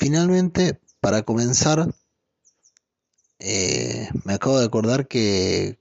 [0.00, 1.94] finalmente, para comenzar,
[3.38, 5.78] eh, me acabo de acordar que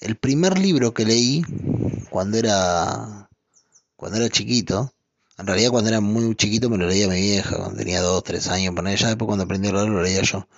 [0.00, 1.44] el primer libro que leí
[2.10, 3.28] cuando era
[3.96, 4.94] cuando era chiquito,
[5.36, 8.48] en realidad cuando era muy chiquito me lo leía mi vieja, cuando tenía 2, 3
[8.48, 10.48] años, por ella después cuando aprendí a leer lo leía yo.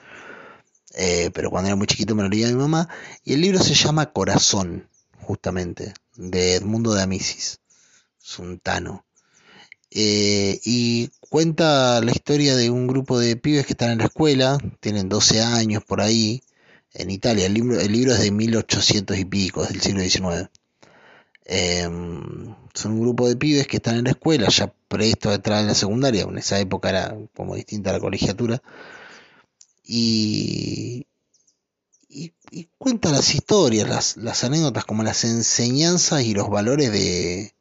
[0.95, 2.89] Eh, pero cuando era muy chiquito me lo leía mi mamá.
[3.25, 4.89] Y el libro se llama Corazón,
[5.23, 7.61] justamente, de Edmundo de Amicis,
[8.19, 9.05] Suntano.
[9.95, 14.59] Eh, y cuenta la historia de un grupo de pibes que están en la escuela,
[14.81, 16.43] tienen 12 años por ahí,
[16.95, 17.47] en Italia.
[17.47, 20.51] El libro, el libro es de 1800 y pico, es del siglo XIX.
[21.45, 25.61] Em, son un grupo de pibes que están en la escuela, ya presto a entrar
[25.61, 28.63] en la secundaria, en esa época era como distinta a la colegiatura,
[29.85, 31.07] y,
[32.09, 32.33] y,
[32.79, 37.55] cuenta las historias, las, las, anécdotas, como las enseñanzas y los valores de,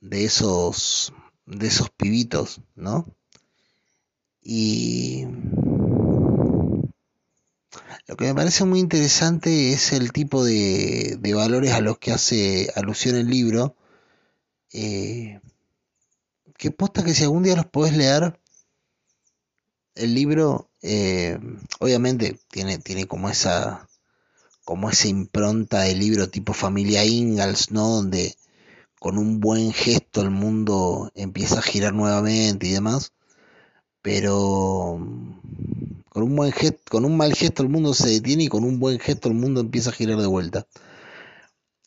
[0.00, 1.12] de esos
[1.48, 3.06] de esos pibitos, ¿no?
[4.42, 5.26] Y
[8.06, 12.70] lo que me parece muy interesante es el tipo de, valores a los que hace
[12.74, 13.76] alusión el libro.
[14.72, 15.40] Eh,
[16.56, 18.40] que posta que si algún día los podés leer,
[19.94, 21.38] el libro eh,
[21.80, 23.88] obviamente tiene, tiene como esa
[24.64, 27.88] como esa impronta de libro tipo familia Ingalls, ¿no?
[27.88, 28.36] Donde
[28.98, 33.12] con un buen gesto el mundo empieza a girar nuevamente y demás.
[34.02, 34.98] Pero
[36.08, 38.78] con un buen gesto, con un mal gesto el mundo se detiene y con un
[38.78, 40.66] buen gesto el mundo empieza a girar de vuelta.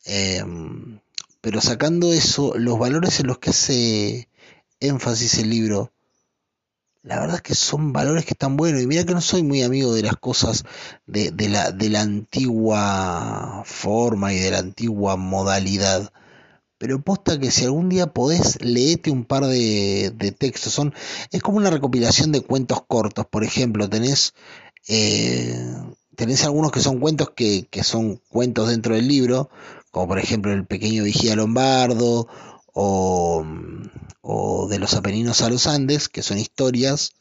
[0.04, 1.00] Em,
[1.40, 4.28] pero sacando eso, los valores en los que hace
[4.80, 5.92] énfasis el libro,
[7.02, 8.80] la verdad es que son valores que están buenos.
[8.82, 10.64] Y mira que no soy muy amigo de las cosas
[11.06, 16.12] de, la, de la antigua forma y de la antigua modalidad
[16.82, 20.72] pero posta que si algún día podés, leete un par de, textos.
[20.72, 20.92] Son,
[21.30, 23.24] es como una recopilación de cuentos cortos.
[23.24, 24.34] Por ejemplo, tenés,
[24.88, 25.64] eh,
[26.16, 29.48] tenés algunos que son cuentos que, que, son cuentos dentro del libro,
[29.92, 32.26] como por ejemplo El pequeño vigía lombardo
[32.74, 33.46] o,
[34.20, 37.12] o de los Apeninos a los Andes, que son historias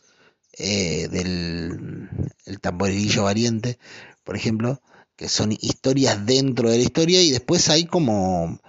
[0.58, 2.10] eh, del
[2.46, 3.78] el tamborilillo variante,
[4.24, 4.82] por ejemplo,
[5.16, 8.60] que son historias dentro de la historia y después hay como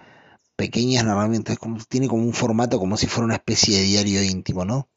[0.56, 1.56] pequeñas normalmente,
[1.88, 4.88] tiene como un formato como si fuera una especie de diario íntimo, ¿no?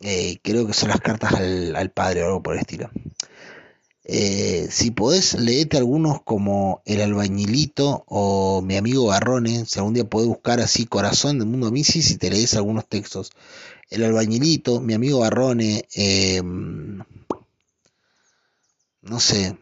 [0.00, 2.90] Eh, creo que son las cartas al, padre o algo por el estilo.
[4.04, 9.64] Eh, si podés, leete algunos como El Albañilito o Mi amigo Garrone.
[9.64, 13.30] Si algún día podés buscar así Corazón del Mundo Misis y te lees algunos textos.
[13.88, 17.02] El Albañilito, Mi amigo Garrone, em,
[19.02, 19.56] no sé,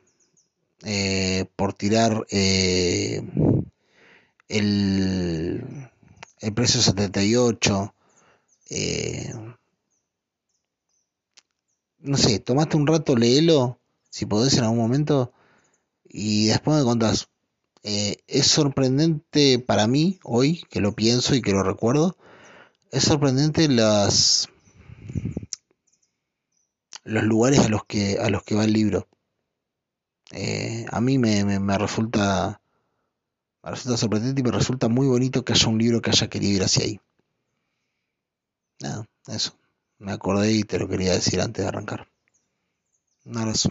[0.84, 2.26] eh, por tirar
[4.52, 5.90] el,
[6.40, 7.94] el precio 78,
[8.70, 9.32] eh,
[12.00, 13.80] no sé, tomaste un rato, léelo,
[14.10, 15.32] si podés en algún momento,
[16.04, 17.28] y después me contás.
[17.84, 22.16] Eh, es sorprendente para mí hoy, que lo pienso y que lo recuerdo,
[22.90, 24.48] es sorprendente las
[27.04, 29.08] los lugares a los que a los que va el libro.
[30.30, 32.61] Eh, a mí me, me resulta
[33.62, 36.56] me resulta sorprendente y me resulta muy bonito que haya un libro que haya querido
[36.56, 37.00] ir hacia ahí.
[38.80, 39.56] Nada, eso.
[39.98, 42.08] Me acordé y te lo quería decir antes de arrancar.
[43.24, 43.70] Un abrazo.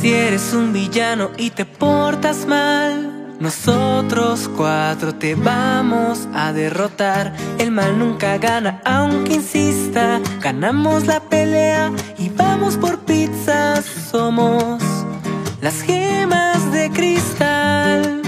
[0.00, 7.36] Si eres un villano y te portas mal, nosotros cuatro te vamos a derrotar.
[7.58, 10.20] El mal nunca gana, aunque insista.
[10.40, 13.84] Ganamos la pelea y vamos por pizzas.
[13.84, 14.99] Somos
[15.60, 18.19] las gemas de cristal.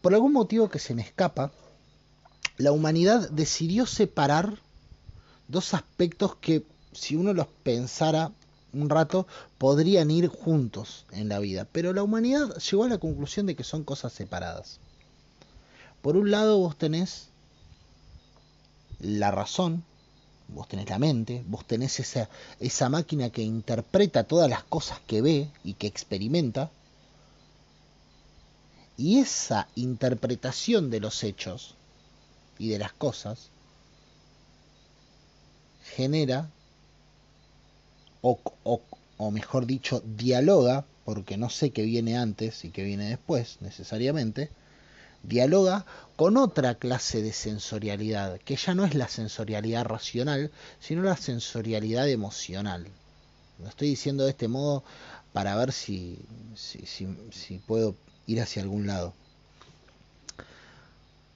[0.00, 1.52] Por algún motivo que se me escapa,
[2.56, 4.58] la humanidad decidió separar
[5.48, 8.32] dos aspectos que, si uno los pensara
[8.72, 9.26] un rato,
[9.58, 11.66] podrían ir juntos en la vida.
[11.70, 14.78] Pero la humanidad llegó a la conclusión de que son cosas separadas.
[16.02, 17.28] Por un lado vos tenés
[19.00, 19.84] la razón
[20.48, 25.50] vos tenés la mente, vos tenés esa máquina que interpreta todas las cosas que ve
[25.62, 26.70] y que experimenta,
[28.98, 31.76] y esa interpretación de los hechos
[32.58, 33.48] y de las cosas
[35.94, 36.50] genera,
[38.20, 38.82] o, o,
[39.16, 44.50] o mejor dicho, dialoga, porque no sé qué viene antes y qué viene después necesariamente,
[45.22, 45.86] dialoga
[46.16, 50.50] con otra clase de sensorialidad, que ya no es la sensorialidad racional,
[50.80, 52.88] sino la sensorialidad emocional.
[53.60, 54.82] Lo estoy diciendo de este modo
[55.32, 56.18] para ver si,
[56.56, 57.94] si, si, si puedo
[58.28, 59.14] ir hacia algún lado.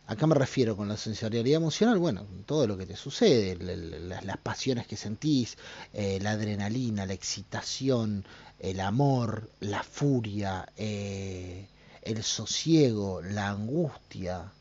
[0.06, 1.98] ¿A qué me refiero con la sensorialidad emocional?
[1.98, 5.56] Bueno, todo lo que te sucede, las, pasiones que sentís,
[5.94, 8.24] eh, la adrenalina, la excitación,
[8.58, 11.66] el amor, la furia, eh,
[12.02, 14.52] el sosiego, la angustia,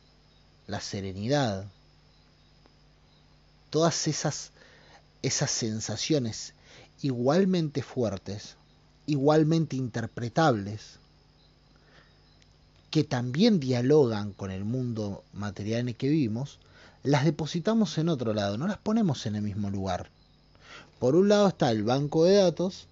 [0.68, 1.66] la serenidad.
[3.72, 4.51] Todas esas,
[5.22, 6.54] esas sensaciones
[7.01, 8.56] igualmente fuertes,
[9.06, 11.00] igualmente interpretables,
[12.91, 16.59] que también dialogan con el mundo material en el que vivimos,
[17.03, 20.09] las depositamos en otro lado, no las ponemos en el mismo lugar.
[20.99, 22.88] Por un lado está el banco de datos,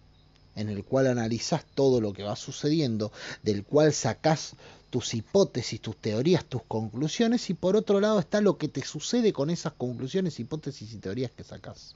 [0.56, 3.12] en el cual analizás todo lo que va sucediendo,
[3.44, 4.56] del cual sacás
[4.90, 9.34] tus hipótesis, tus teorías, tus conclusiones, y por otro lado está lo que te sucede
[9.34, 11.96] con esas conclusiones, hipótesis y teorías que sacás.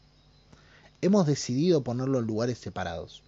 [1.01, 3.23] Hemos decidido ponerlo en lugares separados.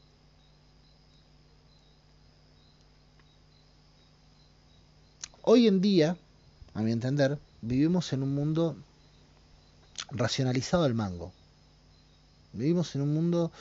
[5.48, 6.18] Hoy en día,
[6.74, 8.76] a mi entender, vivimos en un mundo
[10.10, 11.32] racionalizado al mango.
[12.54, 13.52] Vivimos en un mundo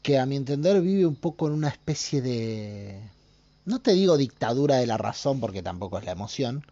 [0.00, 2.98] que a mi entender vive un poco en una especie de...
[3.66, 6.64] No te digo dictadura de la razón porque tampoco es la emoción,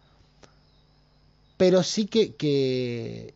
[1.55, 3.35] pero sí que, que,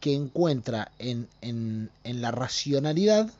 [0.00, 3.30] que encuentra en, en, en la racionalidad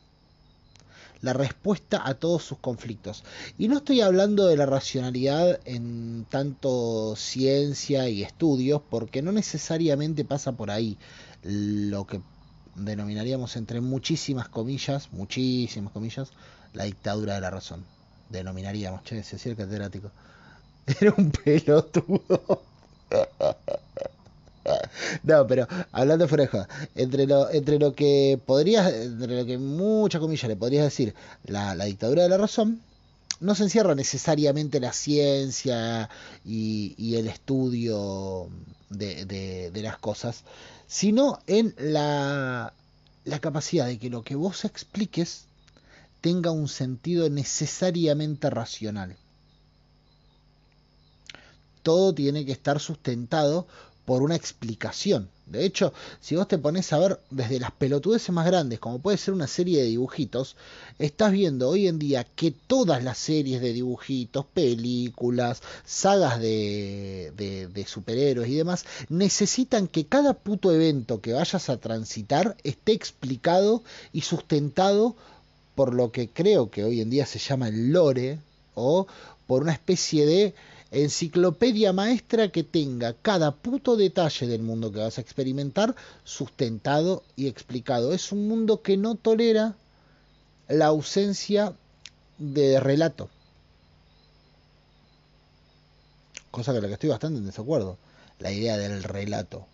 [1.25, 3.25] la respuesta a todos sus conflictos.
[3.59, 10.25] Y no estoy hablando de la racionalidad en tanto ciencia y estudios, porque no necesariamente
[10.25, 10.99] pasa por ahí
[11.43, 12.21] lo que
[12.77, 16.31] denominaríamos entre muchísimas comillas, muchísimas comillas,
[16.75, 17.85] la dictadura de la razón.
[18.29, 20.11] Denominaríamos, che, se el catedrático.
[21.01, 22.63] Era un pelotudo.
[25.23, 30.21] No, pero hablando fuera de entre lo, entre lo que podrías, entre lo que muchas
[30.21, 31.15] comillas le podrías decir
[31.45, 32.81] la, la dictadura de la razón,
[33.41, 36.09] no se encierra necesariamente la ciencia
[36.45, 38.49] y, y el estudio
[38.91, 40.45] de, de, de, las cosas,
[40.87, 42.73] sino en la,
[43.25, 45.47] la capacidad de que lo que vos expliques
[46.21, 49.17] tenga un sentido necesariamente racional.
[51.83, 53.67] Todo tiene que estar sustentado
[54.05, 55.29] por una explicación.
[55.47, 59.19] De hecho, si vos te pones a ver desde las pelotudeces más grandes, como puede
[59.19, 60.57] ser una serie de dibujitos,
[60.99, 67.69] estás viendo hoy en día que todas las series de dibujitos, películas, sagas de, de,
[67.69, 73.83] de superhéroes y demás, necesitan que cada puto evento que vayas a transitar esté explicado
[74.15, 75.15] y sustentado
[75.75, 78.39] por lo que creo que hoy en día se llama el lore
[78.75, 79.07] o
[79.47, 80.55] por una especie de
[80.95, 85.95] enciclopedia maestra que tenga cada puto detalle del mundo que vas a experimentar
[86.25, 88.13] sustentado y explicado.
[88.13, 89.77] Es un mundo que no tolera
[90.69, 91.75] la ausencia
[92.39, 93.29] de relato.
[96.51, 97.99] Cosa con la que estoy bastante en desacuerdo.
[98.39, 99.67] La idea del relato.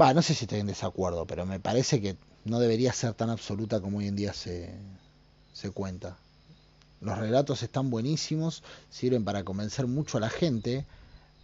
[0.00, 3.30] Va, no sé si estoy en desacuerdo, pero me parece que no debería ser tan
[3.30, 4.74] absoluta como hoy en día se,
[5.52, 6.16] se cuenta.
[7.02, 10.86] Los relatos están buenísimos, sirven para convencer mucho a la gente,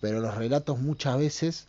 [0.01, 1.67] pero los relatos muchas veces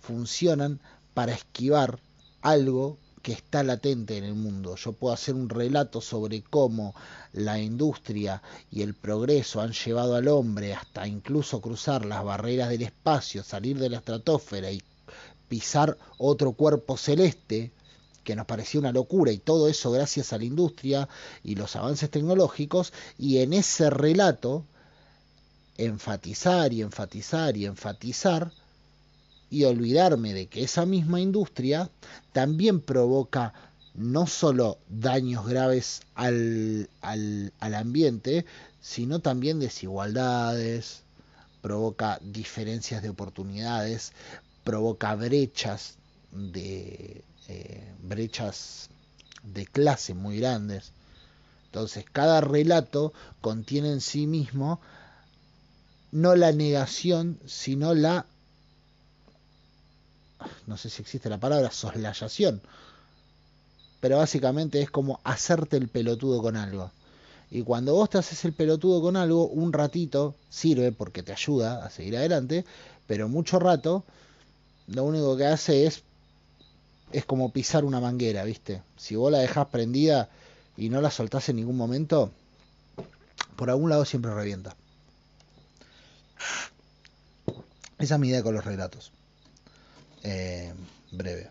[0.00, 0.80] funcionan
[1.14, 2.00] para esquivar
[2.42, 4.74] algo que está latente en el mundo.
[4.74, 6.96] Yo puedo hacer un relato sobre cómo
[7.32, 8.42] la industria
[8.72, 13.78] y el progreso han llevado al hombre hasta incluso cruzar las barreras del espacio, salir
[13.78, 14.82] de la estratosfera y
[15.48, 17.70] pisar otro cuerpo celeste,
[18.28, 21.08] que nos parecía una locura y todo eso gracias a la industria
[21.42, 24.66] y los avances tecnológicos y en ese relato
[25.78, 28.52] enfatizar y enfatizar y enfatizar
[29.48, 31.90] y olvidarme de que esa misma industria
[32.34, 33.54] también provoca
[33.94, 38.44] no solo daños graves al, al, al ambiente,
[38.78, 41.02] sino también desigualdades,
[41.62, 44.12] provoca diferencias de oportunidades,
[44.64, 45.96] provoca brechas
[46.30, 48.90] de, eh, brechas
[49.42, 50.92] de clase muy grandes.
[51.66, 54.80] Entonces, cada relato contiene en sí mismo
[56.12, 58.26] no la negación, sino la
[60.66, 62.60] no sé si existe la palabra, soslayación.
[64.00, 66.90] Pero básicamente es como hacerte el pelotudo con algo.
[67.50, 71.84] Y cuando vos te haces el pelotudo con algo, un ratito sirve porque te ayuda
[71.84, 72.64] a seguir adelante,
[73.06, 74.04] pero mucho rato
[74.86, 76.02] lo único que hace es
[77.12, 78.82] es como pisar una manguera, ¿viste?
[78.96, 80.28] Si vos la dejás prendida
[80.76, 82.30] y no la soltás en ningún momento,
[83.56, 84.76] por algún lado siempre revienta.
[87.98, 89.12] Esa es mi idea con los relatos.
[90.22, 90.72] Eh,
[91.10, 91.50] breve.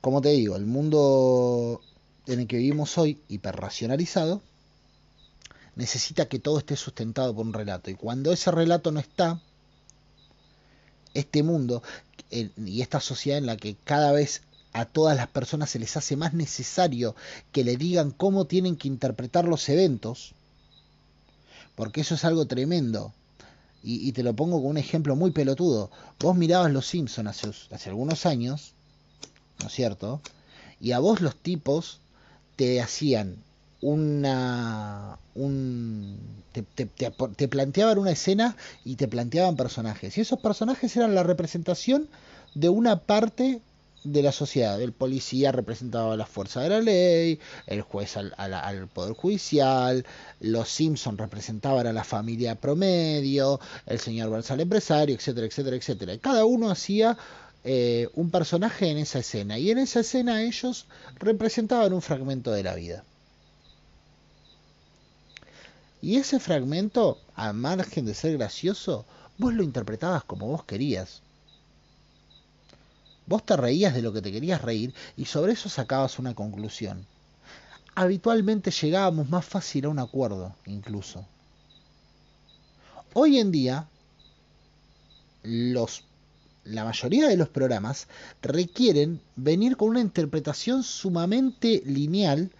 [0.00, 1.80] Como te digo, el mundo
[2.26, 4.42] en el que vivimos hoy, hiperracionalizado,
[5.74, 7.90] necesita que todo esté sustentado por un relato.
[7.90, 9.40] Y cuando ese relato no está,
[11.14, 11.82] este mundo
[12.30, 14.42] y esta sociedad en la que cada vez
[14.72, 17.16] a todas las personas se les hace más necesario
[17.50, 20.34] que le digan cómo tienen que interpretar los eventos,
[21.74, 23.12] porque eso es algo tremendo.
[23.88, 25.92] Y, te lo pongo con un ejemplo muy pelotudo.
[26.18, 28.72] Vos mirabas Los Simpsons hace, hace algunos años,
[29.60, 30.20] ¿no es cierto?
[30.80, 32.00] Y a vos los tipos
[32.56, 33.36] te hacían
[33.80, 36.18] una un
[36.52, 40.16] te, te, planteaban una escena y te planteaban personajes.
[40.16, 42.08] Y esos personajes eran la representación
[42.54, 43.60] de una parte
[44.04, 44.80] de la sociedad.
[44.80, 50.06] El policía representaba a la fuerza de la ley el juez al, al, poder judicial
[50.40, 56.14] los Simpson representaban a la familia promedio el señor Burns al empresario etcétera etcétera etcétera.
[56.14, 57.18] Y cada uno hacía
[57.64, 59.58] eh, un personaje en esa escena.
[59.58, 60.86] Y en esa escena ellos
[61.18, 63.04] representaban un fragmento de la vida
[66.06, 69.04] y ese fragmento, a margen de ser gracioso,
[69.38, 71.20] vos lo interpretabas como vos querías.
[73.26, 77.04] Vos te reías de lo que te querías reír y sobre eso sacabas una conclusión.
[77.96, 81.26] Habitualmente llegábamos más fácil a un acuerdo, incluso.
[83.12, 83.88] Hoy en día,
[85.42, 86.04] los,
[86.62, 88.06] la mayoría de los programas
[88.42, 92.52] requieren venir con una interpretación sumamente lineal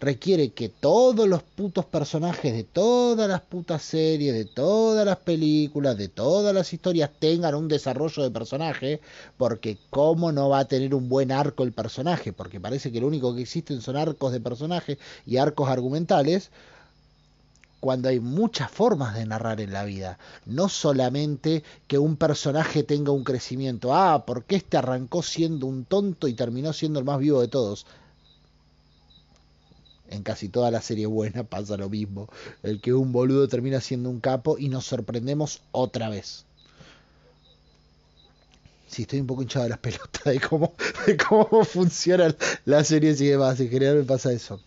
[0.00, 5.96] requiere que todos los putos personajes de todas las putas series, de todas las películas,
[5.96, 9.00] de todas las historias tengan un desarrollo de personaje,
[9.36, 13.06] porque cómo no va a tener un buen arco el personaje, porque parece que lo
[13.06, 16.50] único que existen son arcos de personaje y arcos argumentales,
[17.80, 20.18] cuando hay muchas formas de narrar en la vida.
[20.46, 23.94] No solamente que un personaje tenga un crecimiento.
[23.94, 27.84] Ah, porque este arrancó siendo un tonto y terminó siendo el más vivo de todos
[30.08, 32.28] en casi toda la serie buena pasa lo mismo.
[32.62, 36.44] El que un boludo termina siendo un capo y nos sorprendemos otra vez.
[38.88, 40.74] Sí, estoy un poco hinchado de las pelotas de cómo,
[41.06, 43.58] de cómo funcionan las series y demás.
[43.60, 44.60] En general me pasa eso.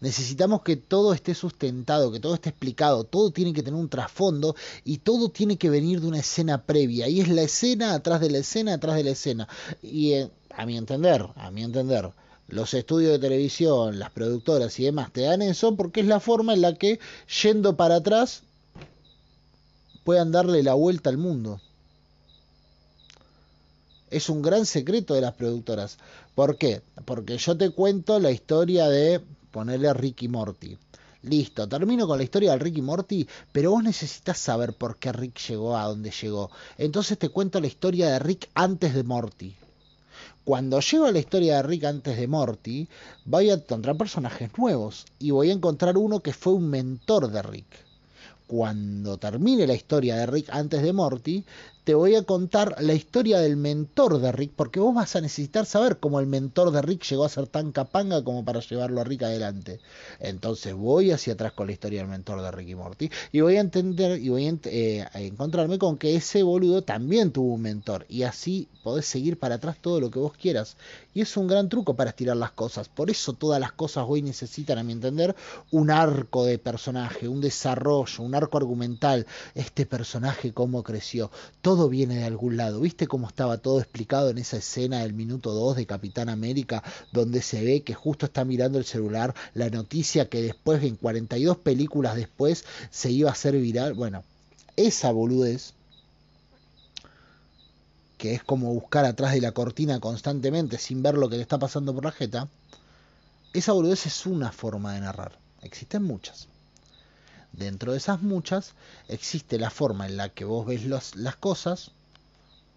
[0.00, 4.56] Necesitamos que todo esté sustentado, que todo esté explicado, todo tiene que tener un trasfondo
[4.82, 7.06] y todo tiene que venir de una escena previa.
[7.08, 9.48] Y es la escena atrás de la escena, atrás de la escena.
[9.82, 12.12] Y eh, a mi entender, a mi entender,
[12.48, 16.52] los estudios de televisión, las productoras y demás te dan eso porque es la forma
[16.52, 16.98] en la que,
[17.42, 18.42] yendo para atrás,
[20.04, 21.60] puedan darle la vuelta al mundo.
[24.10, 25.98] Es un gran secreto de las productoras.
[26.34, 26.82] ¿Por qué?
[27.04, 29.20] Porque yo te cuento la historia de
[29.52, 30.76] ponerle Ricky Morty.
[31.22, 35.38] Listo, termino con la historia de Ricky Morty, pero vos necesitas saber por qué Rick
[35.48, 36.50] llegó a donde llegó.
[36.78, 39.54] Entonces te cuento la historia de Rick antes de Morty.
[40.50, 42.88] Cuando llego a la historia de Rick antes de Morty,
[43.24, 47.40] voy a encontrar personajes nuevos y voy a encontrar uno que fue un mentor de
[47.40, 47.86] Rick.
[48.48, 51.44] Cuando termine la historia de Rick antes de Morty,
[51.84, 55.66] te voy a contar la historia del mentor de Rick, porque vos vas a necesitar
[55.66, 59.04] saber cómo el mentor de Rick llegó a ser tan capanga como para llevarlo a
[59.04, 59.80] Rick adelante.
[60.18, 63.56] Entonces voy hacia atrás con la historia del mentor de Rick y Morty y voy
[63.56, 68.04] a entender y voy a, eh, encontrarme con que ese boludo también tuvo un mentor
[68.08, 70.76] y así podés seguir para atrás todo lo que vos quieras.
[71.12, 72.88] Y es un gran truco para estirar las cosas.
[72.88, 75.34] Por eso todas las cosas hoy necesitan, a mi entender,
[75.70, 79.26] un arco de personaje, un desarrollo, un arco argumental.
[79.54, 81.30] Este personaje cómo creció
[81.62, 82.80] todo viene de algún lado.
[82.80, 86.82] ¿Viste cómo estaba todo explicado en esa escena del minuto 2 de Capitán América,
[87.12, 91.58] donde se ve que justo está mirando el celular la noticia que después, en 42
[91.58, 93.94] películas después, se iba a hacer viral?
[93.94, 94.24] Bueno,
[94.76, 95.74] esa boludez
[98.18, 101.58] que es como buscar atrás de la cortina constantemente sin ver lo que le está
[101.58, 102.48] pasando por la jeta,
[103.54, 105.38] esa boludez es una forma de narrar.
[105.62, 106.46] Existen muchas.
[107.52, 108.72] Dentro de esas muchas
[109.08, 111.90] existe la forma en la que vos ves las cosas,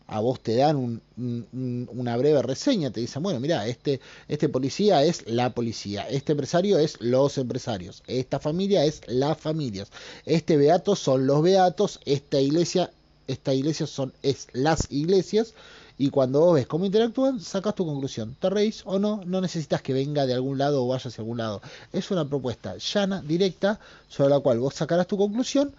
[0.07, 5.27] a vos te dan una breve reseña, te dicen, bueno, mira, este, este policía es
[5.27, 9.91] la policía, este empresario es los empresarios, esta familia es las familias,
[10.25, 12.91] este beato son los beatos, esta iglesia
[13.27, 15.53] esta iglesia son es las iglesias
[15.97, 18.35] y cuando vos ves cómo interactúan, sacas tu conclusión.
[18.39, 19.21] ¿Te reís o no?
[19.25, 21.61] No necesitas que venga de algún lado o vaya hacia algún lado.
[21.91, 25.73] Es una propuesta llana, directa, sobre la cual vos sacarás tu conclusión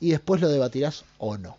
[0.00, 1.56] y después lo debatirás o no.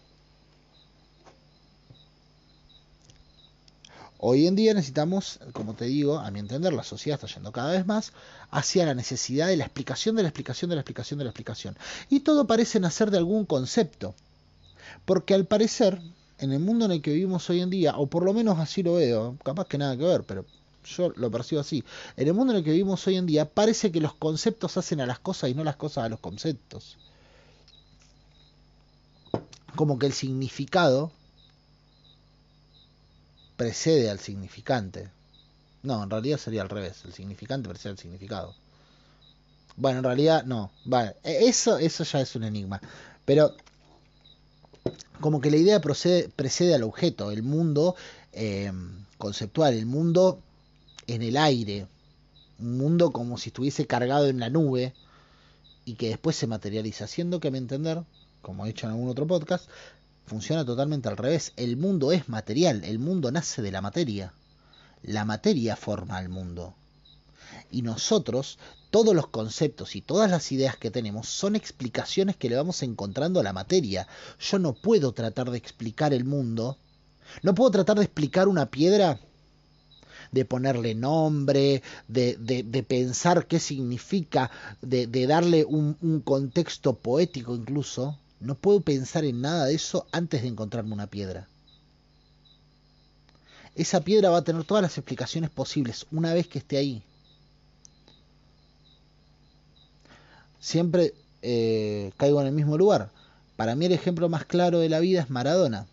[4.23, 7.71] Hoy en día necesitamos, como te digo, a mi entender, la sociedad está yendo cada
[7.71, 8.13] vez más
[8.51, 11.77] hacia la necesidad de la explicación de la explicación de la explicación de la explicación.
[12.07, 14.13] Y todo parece nacer de algún concepto.
[15.05, 15.99] Porque al parecer,
[16.41, 18.83] en el mundo en el que vivimos hoy en día, o por lo menos así
[18.83, 20.45] lo veo, capaz que nada que ver, pero
[20.83, 21.83] yo lo percibo así,
[22.17, 24.99] en el mundo en el que vivimos hoy en día parece que los conceptos hacen
[25.01, 26.97] a las cosas y no las cosas a los conceptos.
[29.75, 31.11] Como que el significado
[33.55, 35.11] precede al significante.
[35.83, 37.05] No, en realidad sería al revés.
[37.05, 38.55] El significante precede al significado.
[39.77, 40.71] Bueno, en realidad no.
[40.83, 42.81] Vale, e, eso, eso ya es un enigma.
[43.23, 43.55] Pero
[45.21, 47.95] como que la idea precede al objeto, el mundo
[48.33, 50.39] em, conceptual, el mundo
[51.07, 51.87] en el aire,
[52.59, 54.93] un mundo como si estuviese cargado en la nube
[55.85, 58.03] y que después se materializa, haciendo que a mi entender,
[58.41, 59.69] como he dicho en algún otro podcast,
[60.25, 61.53] funciona totalmente al revés.
[61.55, 64.33] El mundo es material, el mundo nace de la materia.
[65.03, 66.75] La materia forma al mundo.
[67.71, 68.57] Y nosotros,
[68.91, 73.39] todos los conceptos y todas las ideas que tenemos son explicaciones que le vamos encontrando
[73.39, 74.07] a la materia.
[74.39, 76.77] Yo no puedo tratar de explicar el mundo.
[77.41, 79.19] No puedo tratar de explicar una piedra
[80.31, 84.49] de ponerle nombre, de, de, pensar qué significa,
[84.81, 90.07] de, de darle un, un, contexto poético incluso, no puedo pensar en nada de eso
[90.11, 91.47] antes de encontrarme una piedra.
[93.75, 97.03] Esa piedra va a tener todas las explicaciones posibles una vez que esté ahí.
[100.61, 103.09] Siempre eh, caigo en el mismo lugar.
[103.57, 105.87] Para mí el ejemplo más claro de la vida es Maradona.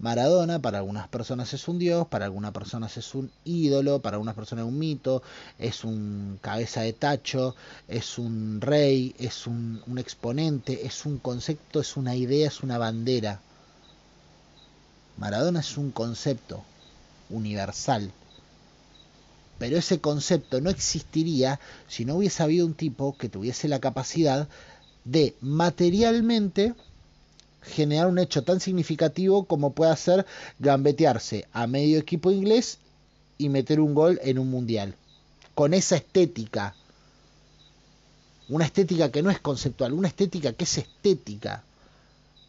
[0.00, 4.34] Maradona para algunas personas es un dios, para algunas personas es un ídolo, para algunas
[4.34, 5.22] personas es un mito,
[5.58, 11.80] es un cabeza de tacho, es un rey, es un, un exponente, es un concepto,
[11.80, 13.40] es una idea, es una bandera.
[15.16, 16.62] Maradona es un concepto
[17.30, 18.12] universal.
[19.58, 24.48] Pero ese concepto no existiría si no hubiese habido un tipo que tuviese la capacidad
[25.04, 26.74] de materialmente
[27.62, 30.26] generar un hecho tan significativo como puede ser
[30.58, 32.78] gambetearse a medio equipo inglés
[33.36, 34.94] y meter un gol en un mundial.
[35.54, 36.74] Con esa estética.
[38.48, 41.62] Una estética que no es conceptual, una estética que es estética.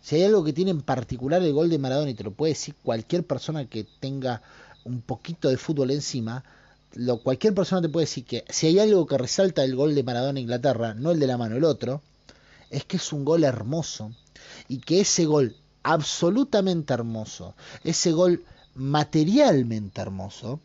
[0.02, 2.54] Si hay algo que tiene en particular el gol de Maradona, y te lo puede
[2.54, 4.42] decir cualquier persona que tenga
[4.86, 6.44] un poquito de fútbol encima,
[6.96, 10.04] lo, cualquier persona te puede decir que si hay algo que resalta el gol de
[10.04, 12.02] Maradona Inglaterra, no el de la mano, el otro,
[12.70, 14.12] es que es un gol hermoso,
[14.68, 18.44] y que ese gol absolutamente hermoso, ese gol
[18.76, 20.60] materialmente hermoso,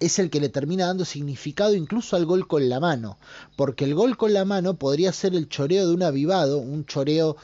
[0.00, 3.16] es el que le termina dando significado incluso al gol con la mano,
[3.56, 7.36] porque el gol con la mano podría ser el choreo de un avivado, un choreo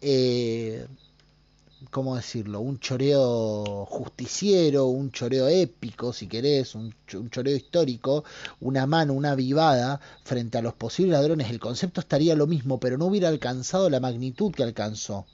[0.00, 0.86] eh,
[1.90, 2.60] ¿cómo decirlo?
[2.60, 6.94] Un choreo justiciero, un choreo épico, si querés, un,
[7.30, 8.24] choreo histórico,
[8.60, 11.50] una mano, una vivada frente a los posibles ladrones.
[11.50, 15.26] El concepto estaría lo mismo, pero no hubiera alcanzado la magnitud que alcanzó.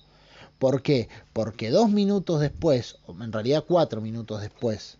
[0.58, 1.08] ¿Por qué?
[1.32, 4.98] Porque dos minutos después, en realidad cuatro minutos después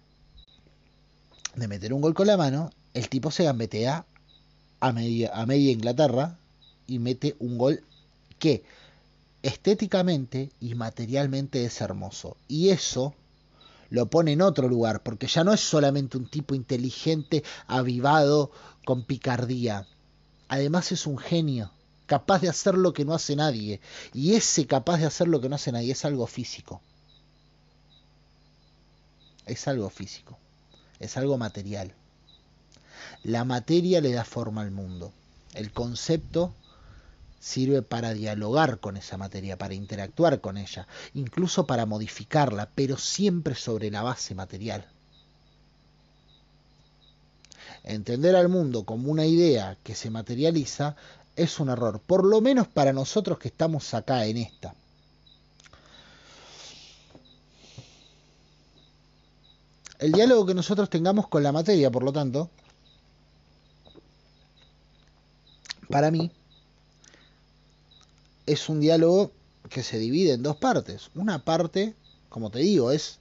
[1.54, 4.06] de meter un gol con la mano, el tipo se gambetea
[4.80, 6.38] a media, a media Inglaterra
[6.86, 7.84] y mete un gol
[8.38, 8.64] que
[9.42, 12.36] estéticamente y materialmente es hermoso.
[12.48, 13.14] Y eso
[13.90, 18.52] lo pone en otro lugar, porque ya no es solamente un tipo inteligente, avivado,
[18.84, 19.86] con picardía.
[20.48, 21.72] Además es un genio,
[22.06, 23.80] capaz de hacer lo que no hace nadie.
[24.12, 26.80] Y ese capaz de hacer lo que no hace nadie es algo físico.
[29.46, 30.38] Es algo físico.
[31.00, 31.94] Es algo material.
[33.22, 35.12] La materia le da forma al mundo.
[35.54, 36.54] El concepto
[37.40, 43.56] sirve para dialogar con esa materia, para interactuar con ella, incluso para modificarla, pero siempre
[43.56, 44.86] sobre la base material.
[47.82, 50.96] Entender al mundo como una idea que se materializa
[51.34, 54.74] es un error, por lo menos para nosotros que estamos acá en esta.
[59.98, 62.50] El diálogo que nosotros tengamos con la materia, por lo tanto,
[65.88, 66.30] para mí,
[68.52, 69.30] es un diálogo
[69.68, 71.10] que se divide en dos partes.
[71.14, 71.94] Una parte,
[72.28, 73.20] como te digo, es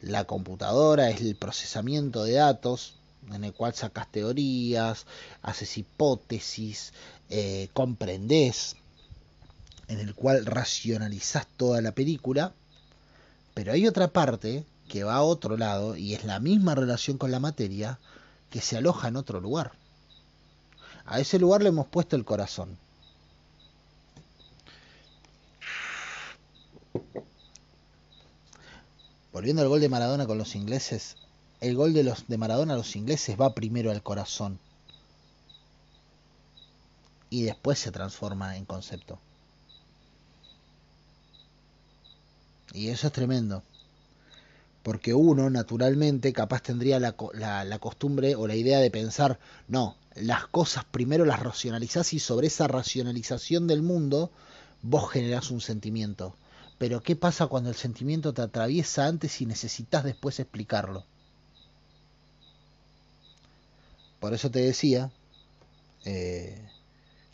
[0.00, 2.94] la computadora, es el procesamiento de datos,
[3.30, 5.06] en el cual sacas teorías,
[5.42, 6.92] haces hipótesis,
[7.28, 8.76] eh, comprendes.
[9.86, 12.54] en el cual racionalizás toda la película,
[13.52, 17.30] pero hay otra parte que va a otro lado y es la misma relación con
[17.30, 17.98] la materia
[18.48, 19.72] que se aloja en otro lugar.
[21.04, 22.78] A ese lugar le hemos puesto el corazón.
[29.32, 31.16] Volviendo al gol de Maradona con los ingleses,
[31.60, 34.58] el gol de los de Maradona a los ingleses va primero al corazón
[37.30, 39.18] y después se transforma en concepto.
[42.72, 43.62] Y eso es tremendo.
[44.84, 50.46] Porque uno, naturalmente, capaz tendría la, la, costumbre o la idea de pensar, no, las
[50.46, 54.30] cosas primero las racionalizás y sobre esa racionalización del mundo
[54.82, 56.36] vos generás un sentimiento.
[56.84, 61.06] Pero ¿qué pasa cuando el sentimiento te atraviesa antes y necesitas después explicarlo?
[64.20, 65.10] Por eso te decía
[66.04, 66.68] eh,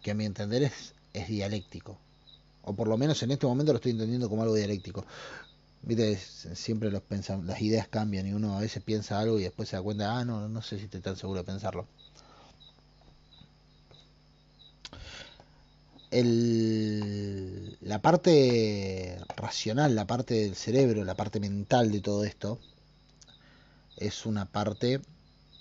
[0.03, 0.95] que a mi entender es,
[1.27, 1.99] dialéctico.
[2.63, 5.05] O por lo menos en este momento lo estoy entendiendo como algo dialéctico.
[5.83, 6.17] Viste,
[6.55, 7.03] siempre los
[7.45, 10.25] las ideas cambian y uno a veces piensa algo y después se da cuenta, ah,
[10.25, 11.89] no, no sé si estoy tan seguro de pensarlo.
[16.11, 22.59] La parte racional, la parte del cerebro, la parte mental de todo esto,
[23.96, 25.01] es una parte,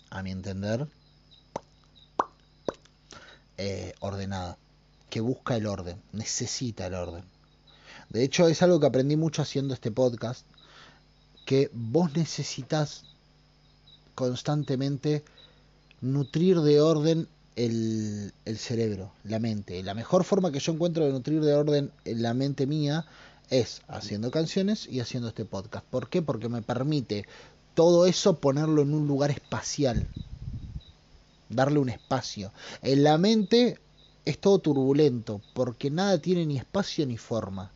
[0.10, 0.88] a mi entender,
[3.58, 4.58] eh, ordenada,
[5.12, 7.24] que busca el orden, necesita el orden.
[8.10, 10.46] De hecho, es algo que aprendí mucho haciendo este podcast,
[11.46, 13.04] que vos necesitas
[14.16, 15.24] constantemente
[16.02, 17.28] nutrir de orden
[17.66, 19.84] el, cerebro, la mente.
[19.84, 23.06] La mejor forma que yo encuentro de nutrir de orden en la mente mía
[23.50, 25.86] es haciendo canciones y haciendo este podcast.
[25.86, 26.22] ¿Por qué?
[26.22, 27.26] Porque me permite
[27.74, 30.08] todo eso ponerlo en un lugar espacial
[31.50, 32.52] darle un espacio.
[32.82, 33.80] En la mente
[34.26, 37.72] es todo turbulento, porque nada tiene ni espacio ni forma.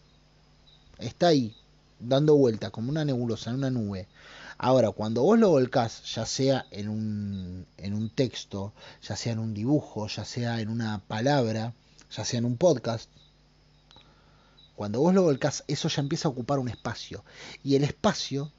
[1.00, 1.56] Está ahí,
[2.00, 4.08] dando vueltas, como una nebulosa, en una nube.
[4.66, 8.72] Ahora, cuando vos lo volcás, ya sea en un, en un texto,
[9.06, 11.74] ya sea en un dibujo, ya sea en una palabra,
[12.10, 13.10] ya sea en un podcast,
[14.78, 17.26] cuando vos lo volcás, eso ya empieza a ocupar un espacio.
[17.62, 18.54] Y el espacio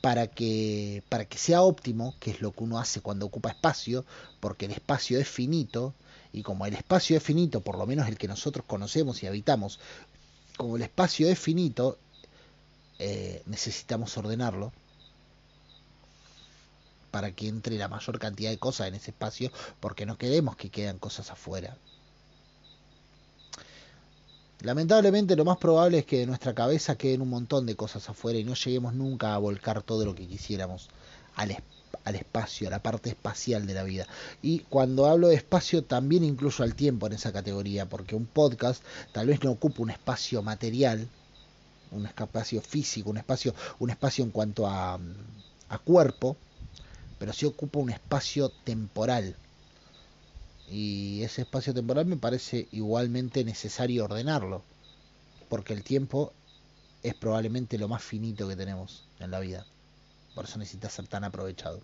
[0.00, 4.04] para que, para que sea óptimo, que es lo que uno hace cuando ocupa espacio,
[4.40, 5.94] porque el espacio es finito,
[6.32, 9.78] y como el espacio es finito, por lo menos el que nosotros conocemos y habitamos,
[10.56, 11.96] como el espacio es finito,
[12.98, 14.72] eh, necesitamos ordenarlo
[17.14, 20.68] para que entre la mayor cantidad de cosas en ese espacio, porque no queremos que
[20.68, 21.76] quedan cosas afuera.
[24.62, 28.36] Lamentablemente lo más probable es que de nuestra cabeza queden un montón de cosas afuera
[28.40, 30.88] y no lleguemos nunca a volcar todo lo que quisiéramos
[31.36, 31.56] al,
[32.02, 34.08] al espacio, a la parte espacial de la vida.
[34.42, 38.82] Y cuando hablo de espacio también incluyo al tiempo en esa categoría, porque un podcast
[39.12, 41.06] tal vez no ocupa un espacio material,
[41.92, 44.98] un espacio físico, un espacio, un espacio en cuanto a,
[45.68, 46.36] a cuerpo,
[47.18, 49.36] pero sí ocupa un espacio temporal
[50.70, 54.62] y ese espacio temporal me parece igualmente necesario ordenarlo,
[55.48, 56.32] porque el tiempo
[57.02, 59.66] es probablemente lo más finito que tenemos en la vida.
[60.34, 61.80] Por eso necesita ser tan aprovechado.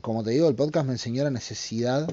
[0.00, 2.06] Como te digo, el podcast me enseñó la necesidad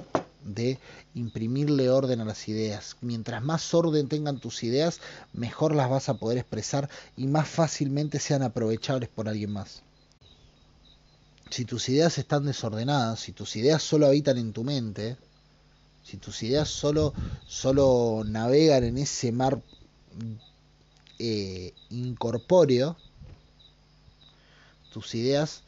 [0.44, 0.80] de
[1.14, 2.98] imprimirle orden a las ideas.
[3.02, 5.00] Mientras más orden tengan tus ideas,
[5.34, 9.84] mejor las vas a poder expresar y más fácilmente sean aprovechables por alguien más.
[11.50, 15.18] Si tus ideas están desordenadas, si tus ideas solo habitan en tu mente,
[16.04, 17.14] si tus ideas solo,
[17.48, 19.62] solo navegan en ese mar
[21.20, 22.98] eh, incorpóreo,
[24.92, 25.64] tus ideas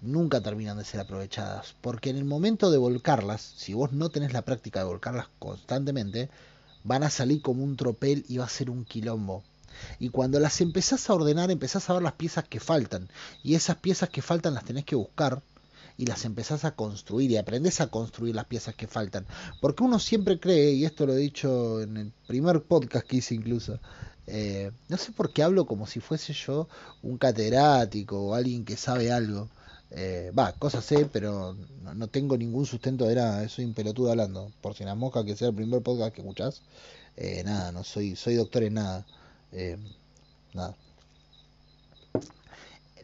[0.00, 1.74] nunca terminan de ser aprovechadas.
[1.80, 6.30] Porque en el momento de volcarlas, si vos no tenés la práctica de volcarlas constantemente,
[6.84, 9.42] van a salir como un tropel y va a ser un quilombo.
[9.98, 13.08] Y cuando las empezás a ordenar, empezás a ver las piezas que faltan.
[13.42, 15.42] Y esas piezas que faltan las tenés que buscar
[15.98, 19.26] y las empezás a construir y aprendes a construir las piezas que faltan.
[19.60, 23.34] Porque uno siempre cree, y esto lo he dicho en el primer podcast que hice
[23.34, 23.80] incluso,
[24.26, 26.68] eh, no sé por qué hablo como si fuese yo
[27.02, 29.48] un catedrático o alguien que sabe algo.
[29.90, 31.56] Eh, va, cosas sé, pero
[31.94, 34.52] no, tengo ningún sustento de nada, soy un pelotudo hablando.
[34.60, 36.62] Por si la mosca que sea el primer podcast que escuchás,
[37.16, 39.06] eh, nada, no soy, soy doctor en nada.
[39.52, 39.78] Eh,
[40.54, 40.76] nada.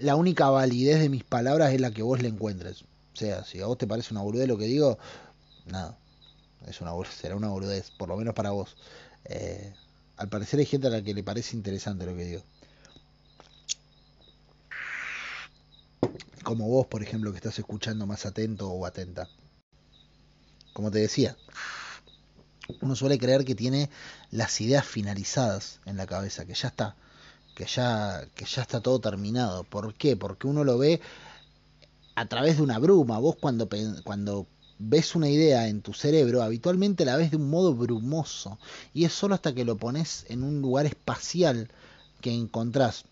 [0.01, 2.83] La única validez de mis palabras es la que vos le encuentres.
[2.83, 4.99] O sea, si a vos te parece una boludez lo que digo,
[5.67, 5.97] nada.
[6.67, 8.77] Es una será una boludez, por lo menos para vos.
[10.17, 12.43] al parecer hay gente a la que le parece interesante lo que digo.
[16.43, 19.29] Como vos, por ejemplo, que estás escuchando más atento o atenta.
[20.73, 21.37] como te decía,
[22.81, 23.91] uno suele creer que tiene
[24.31, 26.97] las ideas finalizadas en la cabeza, que ya está,
[27.55, 29.65] que ya, que ya está todo terminado.
[29.65, 30.17] ¿Por qué?
[30.17, 31.01] Porque uno lo ve
[32.15, 33.19] a través de una bruma.
[33.19, 33.69] Vos cuando,
[34.05, 34.47] cuando
[34.79, 38.59] ves una idea en tu cerebro, habitualmente la ves de un modo brumoso.
[38.95, 41.71] Y es solo hasta que lo pones en un lugar espacial
[42.21, 43.05] que encontrás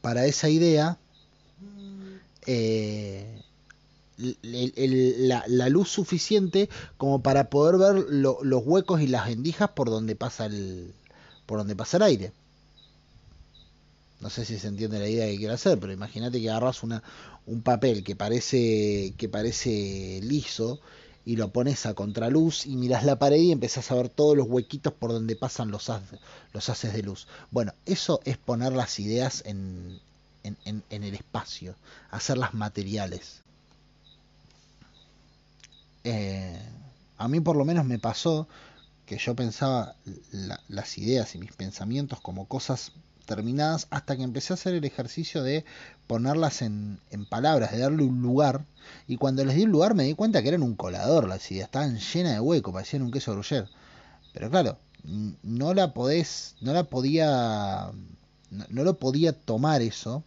[0.00, 0.98] para esa idea
[2.46, 3.42] eh,
[4.16, 10.46] la, luz suficiente como para poder ver los huecos y las endijas por donde pasa
[10.46, 10.92] el
[11.46, 12.32] por donde pasa el aire.
[14.20, 17.02] No sé si se entiende la idea que quiero hacer, pero imagínate que agarras una,
[17.46, 20.80] un papel que parece, que parece liso
[21.26, 24.46] y lo pones a contraluz y miras la pared y empezás a ver todos los
[24.48, 25.90] huequitos por donde pasan los,
[26.52, 27.26] los haces de luz.
[27.50, 30.00] Bueno, eso es poner las ideas en,
[30.44, 31.74] en, el espacio,
[32.10, 33.42] hacerlas materiales.
[36.04, 36.60] Eh,
[37.16, 38.46] a mí por lo menos me pasó
[39.06, 39.96] que yo pensaba
[40.68, 42.92] las ideas y mis pensamientos como cosas
[43.26, 45.64] terminadas hasta que empecé a hacer el ejercicio de
[46.06, 48.64] ponerlas en, palabras, de darle un lugar.
[49.06, 51.66] Y cuando les di un lugar me di cuenta que eran un colador las ideas,
[51.66, 53.68] estaban llenas de hueco, parecían un queso gruyere.
[54.32, 54.78] Pero claro,
[55.42, 57.90] no la podés, no la podía,
[58.50, 60.24] no, lo podía tomar eso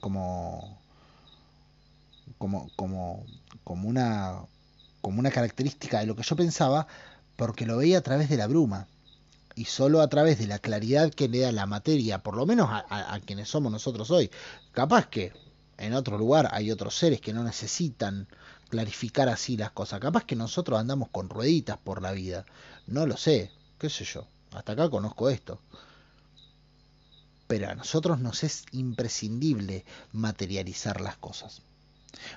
[0.00, 0.78] como,
[2.38, 3.24] como, como,
[3.64, 4.42] como una,
[5.00, 6.86] como una característica de lo que yo pensaba,
[7.36, 8.86] porque lo veía a través de la bruma
[9.56, 12.68] y solo a través de la claridad que le da la materia, por lo menos
[12.70, 14.30] a, quienes somos nosotros hoy.
[14.72, 15.32] Capaz que
[15.78, 18.28] en otro lugar hay otros seres que no necesitan
[18.68, 20.00] clarificar así las cosas.
[20.00, 22.44] Capaz que nosotros andamos con rueditas por la vida.
[22.86, 24.26] No lo sé, qué sé yo.
[24.52, 25.58] Hasta acá conozco esto.
[27.46, 31.62] Pero a nosotros nos es imprescindible materializar las cosas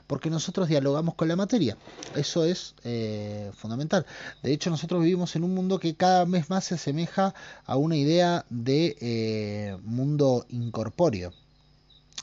[0.07, 1.77] porque nosotros dialogamos con la materia.
[2.15, 4.05] Eso es eh, fundamental.
[4.43, 7.33] De hecho, nosotros vivimos en un mundo que cada vez más se asemeja
[7.65, 11.33] a una idea de eh, mundo incorpóreo.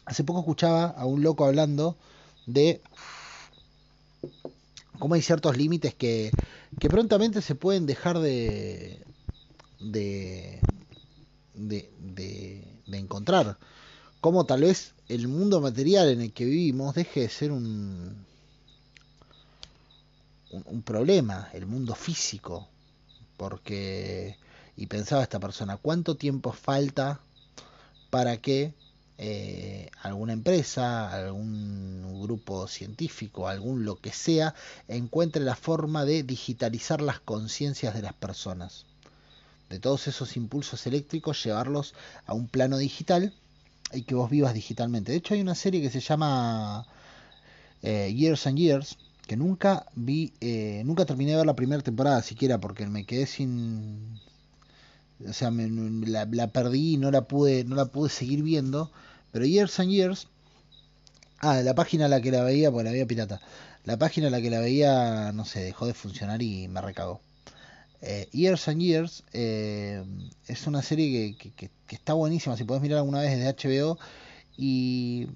[0.05, 1.97] Hace poco escuchaba a un loco hablando
[2.47, 2.81] de
[4.99, 6.31] cómo hay ciertos límites que,
[6.79, 9.05] que prontamente se pueden dejar de,
[9.81, 10.61] de,
[11.55, 13.59] de, de encontrar.
[14.21, 18.27] Como tal vez el mundo material en el que vivimos deje de ser un,
[20.51, 22.69] un, problema, el mundo físico,
[23.37, 24.39] porque,
[24.77, 27.21] y pensaba esta persona, ¿cuánto tiempo falta
[28.11, 28.75] para que
[29.19, 34.55] eh, alguna empresa, algún grupo científico, algún lo que sea,
[34.89, 38.87] encuentre la forma de digitalizar las conciencias de las personas?
[39.69, 41.95] De todos esos impulsos eléctricos, llevarlos
[42.27, 43.35] a un plano digital
[43.93, 45.13] y que vos vivas digitalmente.
[45.13, 46.87] De hecho, hay una serie que se llama
[47.83, 52.23] eh, Years and Years, que nunca vi, eh, nunca terminé de ver la primera temporada
[52.23, 54.21] siquiera, porque me quedé sin,
[55.29, 58.91] o sea, la, perdí y no la pude, no la pude seguir viendo.
[59.33, 60.29] Pero Years and Years,
[61.41, 63.41] ah, la página a la que la veía, pues la veía pirata.
[63.85, 67.21] La página a la que la veía, no sé, dejó de funcionar y me recagó.
[68.03, 70.05] Eh, Years and Years eh,
[70.47, 73.99] es una serie que, está buenísima, si podés mirar alguna vez desde HBO.
[74.57, 75.29] Y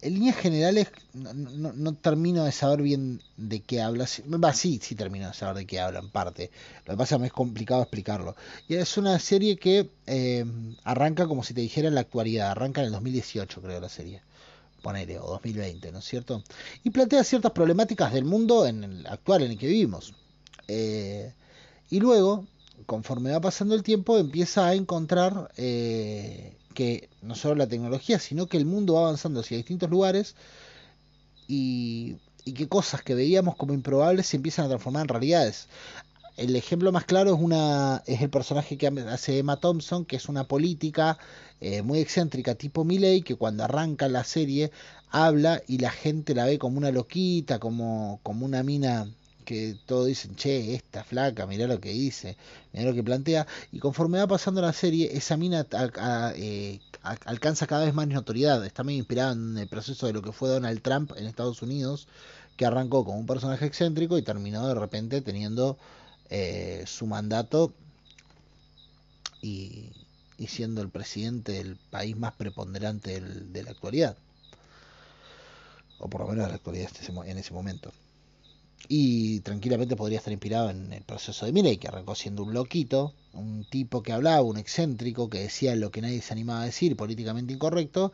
[0.00, 4.06] en líneas generales no, termino de saber bien de qué habla.
[4.42, 6.50] Va, sí, sí termino de saber de qué habla en parte.
[6.86, 8.36] Lo que pasa es que es complicado explicarlo.
[8.68, 10.44] Y es una serie que eh,
[10.84, 12.50] arranca como si te dijera en la actualidad.
[12.50, 14.22] Arranca en el 2018, creo, la serie.
[14.82, 16.42] Ponele, o 2020, ¿no es cierto?
[16.84, 20.14] Y plantea ciertas problemáticas del mundo en el actual en el que vivimos
[20.72, 21.34] eh,
[21.90, 22.46] y luego,
[22.86, 28.46] conforme va pasando el tiempo, empieza a encontrar eh, que no solo la tecnología, sino
[28.46, 30.36] que el mundo va avanzando hacia distintos lugares
[31.48, 32.18] y,
[32.54, 35.68] que cosas que veíamos como improbables se empiezan a transformar en realidades.
[36.36, 40.28] El ejemplo más claro es, una, es el personaje que hace Emma Thompson, que es
[40.28, 41.18] una política
[41.60, 44.70] eh, muy excéntrica tipo Milley, que cuando arranca la serie
[45.10, 49.08] habla y la gente la ve como una loquita, como, como una mina
[49.50, 52.36] que todos dicen, che, esta flaca, mirá lo que dice,
[52.72, 55.66] mirá lo que plantea, y conforme va pasando la serie, esa mina
[56.36, 56.78] eh,
[57.24, 60.48] alcanza cada vez más notoriedad, está muy inspirada en el proceso de lo que fue
[60.48, 62.06] Donald Trump en Estados Unidos,
[62.56, 65.76] que arrancó como un personaje excéntrico y terminó de repente teniendo
[66.28, 67.72] eh, su mandato
[69.42, 69.90] y,
[70.46, 74.16] siendo el presidente del país más preponderante de la actualidad,
[75.98, 76.90] o por lo menos de la actualidad
[77.26, 77.90] en ese momento
[78.88, 83.14] y tranquilamente podría estar inspirado en el proceso de Milley, que arrancó siendo un loquito,
[83.32, 86.96] un tipo que hablaba, un excéntrico, que decía lo que nadie se animaba a decir,
[86.96, 88.12] políticamente incorrecto,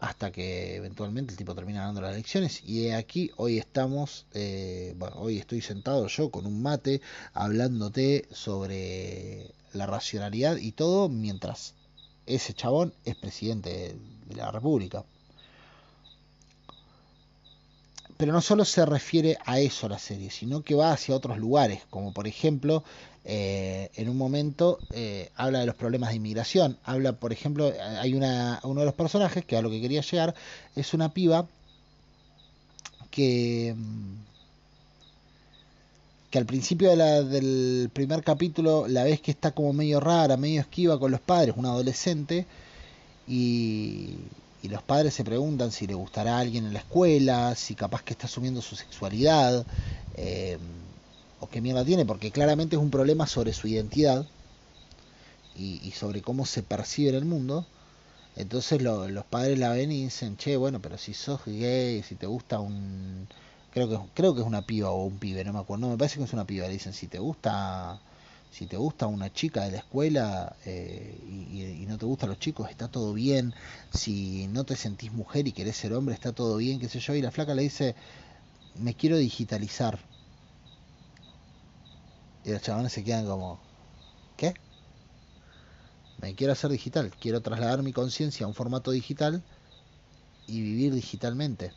[0.00, 5.16] hasta que eventualmente el tipo termina ganando las elecciones y aquí hoy estamos, eh, bueno,
[5.16, 7.02] hoy estoy sentado yo con un mate
[7.34, 11.74] hablándote sobre la racionalidad y todo mientras
[12.26, 13.94] ese chabón es presidente
[14.26, 15.04] de la República.
[18.20, 21.80] Pero no solo se refiere a eso la serie, sino que va hacia otros lugares,
[21.88, 22.84] como por ejemplo,
[23.24, 28.12] eh, en un momento eh, habla de los problemas de inmigración, habla, por ejemplo, hay
[28.12, 30.34] una, uno de los personajes, que a lo que quería llegar,
[30.76, 31.48] es una piba
[33.10, 33.74] que
[36.30, 40.36] que al principio de la, del primer capítulo la ves que está como medio rara,
[40.36, 42.46] medio esquiva con los padres, un adolescente,
[43.26, 44.14] y,
[44.62, 48.02] y los padres se preguntan si le gustará a alguien en la escuela, si capaz
[48.02, 49.64] que está asumiendo su sexualidad,
[50.16, 50.58] eh,
[51.40, 54.26] o qué mierda tiene, porque claramente es un problema sobre su identidad
[55.56, 57.66] y, sobre cómo se percibe en el mundo.
[58.36, 62.14] Entonces lo, los padres la ven y dicen, che, bueno, pero si sos gay, si
[62.14, 63.26] te gusta un
[63.72, 65.98] creo que creo que es una piba o un pibe, no me acuerdo, no, me
[65.98, 68.00] parece que es una piba, le dicen si te gusta
[68.50, 72.38] si te gusta una chica de la escuela eh, y, y, no te gustan los
[72.38, 73.54] chicos, está todo bien.
[73.92, 77.14] Si no te sentís mujer y querés ser hombre, está todo bien, qué sé yo.
[77.14, 77.94] Y la flaca le dice,
[78.74, 79.98] me quiero digitalizar.
[82.44, 83.60] Y los chavales se quedan como,
[84.36, 84.54] ¿qué?
[86.20, 89.42] Me quiero hacer digital, quiero trasladar mi conciencia a un formato digital
[90.46, 91.72] y vivir digitalmente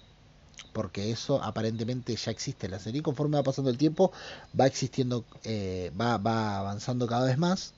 [0.74, 3.02] porque eso aparentemente ya existe la serie.
[3.02, 4.12] Conforme va pasando el tiempo,
[4.60, 7.74] va existiendo, eh, va, va avanzando cada vez más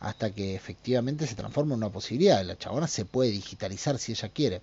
[0.00, 2.44] hasta que efectivamente se transforma en una posibilidad.
[2.44, 4.62] La chabona se puede digitalizar si ella quiere.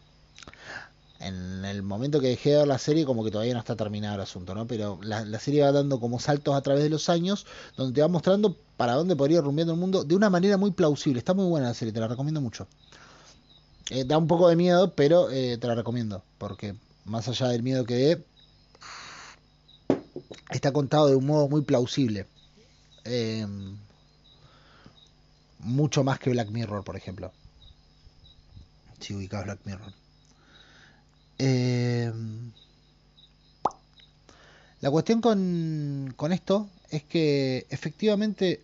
[1.20, 4.16] En el momento que dejé de ver la serie, como que todavía no está terminado
[4.16, 4.68] el asunto, ¿no?
[4.68, 7.46] Pero la, la serie va dando como saltos a través de los años,
[7.78, 10.72] donde te va mostrando para dónde podría ir rumbeando el mundo de una manera muy
[10.72, 11.20] plausible.
[11.20, 12.68] Está muy buena la serie, te la recomiendo mucho.
[13.90, 17.64] Eh, da un poco de miedo, pero eh, te la recomiendo, porque más allá del
[17.64, 18.26] miedo que dé,
[20.50, 22.28] está contado de un modo muy plausible.
[23.06, 23.46] Eh,
[25.60, 27.32] mucho más que Black Mirror, por ejemplo.
[29.00, 29.94] Si ubicas Black Mirror.
[31.40, 32.12] Eh,
[34.82, 38.62] la cuestión con, con esto es que efectivamente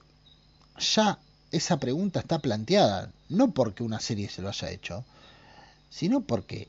[0.78, 1.20] ya
[1.52, 5.04] esa pregunta está planteada, no porque una serie se lo haya hecho,
[5.90, 6.68] sino porque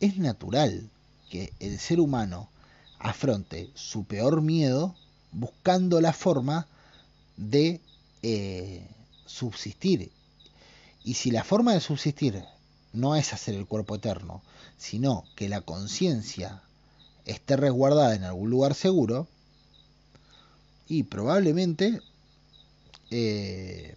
[0.00, 0.90] es natural
[1.30, 2.50] que el ser humano
[2.98, 4.94] afronte su peor miedo
[5.32, 6.66] buscando la forma
[7.36, 7.80] de
[8.22, 8.86] eh,
[9.24, 10.10] subsistir.
[11.04, 12.44] Y si la forma de subsistir
[12.92, 14.42] no es hacer el cuerpo eterno,
[14.76, 16.60] sino que la conciencia
[17.24, 19.26] esté resguardada en algún lugar seguro,
[20.88, 22.00] y probablemente
[23.12, 23.96] eh,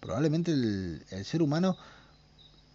[0.00, 1.76] probablemente el, el ser humano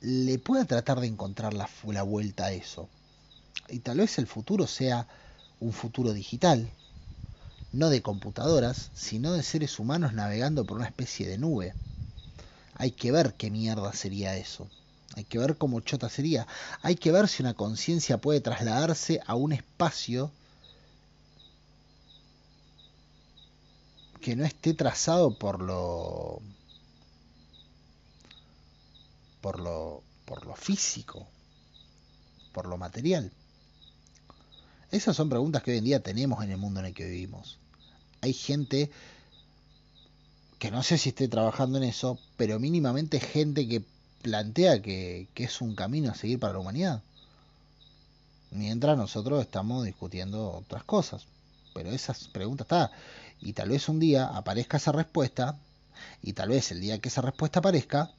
[0.01, 2.87] le pueda tratar de encontrar la, la, vuelta a eso.
[3.67, 5.07] Y tal vez el futuro sea
[5.59, 6.69] un futuro digital,
[7.71, 11.73] no de computadoras, sino de seres humanos navegando por una especie de nube.
[12.75, 14.69] Hay que ver qué mierda sería eso.
[15.15, 16.47] Hay que ver cómo chota sería.
[16.81, 20.31] Hay que ver si una conciencia puede trasladarse a un espacio
[24.21, 26.41] que no esté trazado por lo
[29.41, 31.27] por lo, por lo físico,
[32.53, 33.31] por lo material?
[34.91, 37.57] Esas son preguntas que hoy en día tenemos en el mundo en el que vivimos.
[38.21, 38.89] Hay gente
[40.57, 43.83] que no sé si esté trabajando en eso, pero mínimamente gente que
[44.21, 47.01] plantea que, que es un camino a seguir para la humanidad.
[48.51, 51.25] Mientras nosotros estamos discutiendo otras cosas.
[51.73, 52.91] Pero esas preguntas está.
[53.41, 55.57] Y tal vez un día aparezca esa respuesta.
[56.21, 58.11] Y tal vez el día que esa respuesta aparezca,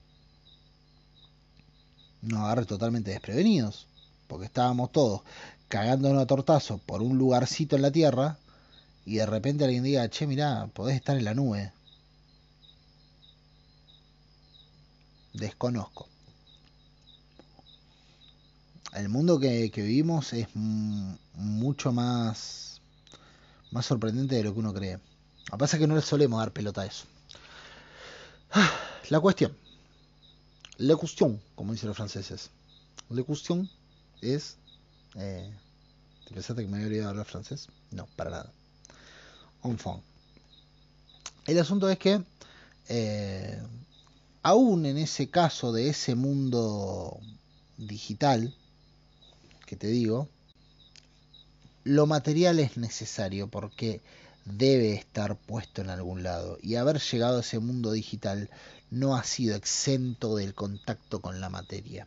[2.23, 3.87] nos agarre totalmente desprevenidos,
[4.27, 5.23] porque estábamos todos
[5.69, 8.39] cagándonos a tortazo por un lugarcito en la tierra
[9.07, 11.73] y de repente alguien diga, che, mirá, podés estar en la nube.
[15.33, 16.09] Desconozco.
[18.93, 22.81] El mundo que, vivimos es mucho más,
[23.71, 24.95] más sorprendente de lo que uno cree.
[24.95, 27.05] Lo que pasa es que no le solemos dar pelota a eso.
[29.09, 29.57] La cuestión.
[30.81, 32.49] La cuestión, como dicen los franceses.
[33.11, 33.69] La cuestión
[34.23, 34.57] es...
[35.15, 35.53] Eh,
[36.27, 37.69] ¿Te pensaste que me había olvidado hablar francés?
[37.91, 38.53] No, para nada.
[39.63, 40.03] Enfant.
[41.47, 42.23] El asunto es que,
[42.89, 43.63] eh,
[44.43, 47.21] aún en ese caso de ese mundo
[47.77, 48.55] digital,
[49.67, 50.31] que te digo,
[51.85, 54.01] lo material es necesario porque
[54.53, 56.59] debe estar puesto en algún lado.
[56.63, 58.51] Y haber llegado a ese mundo digital
[58.91, 62.07] no ha sido exento del contacto con la materia.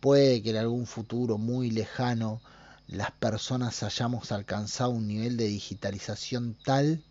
[0.00, 2.40] Puede que en algún futuro muy lejano
[2.86, 7.02] las personas hayamos alcanzado un nivel de digitalización tal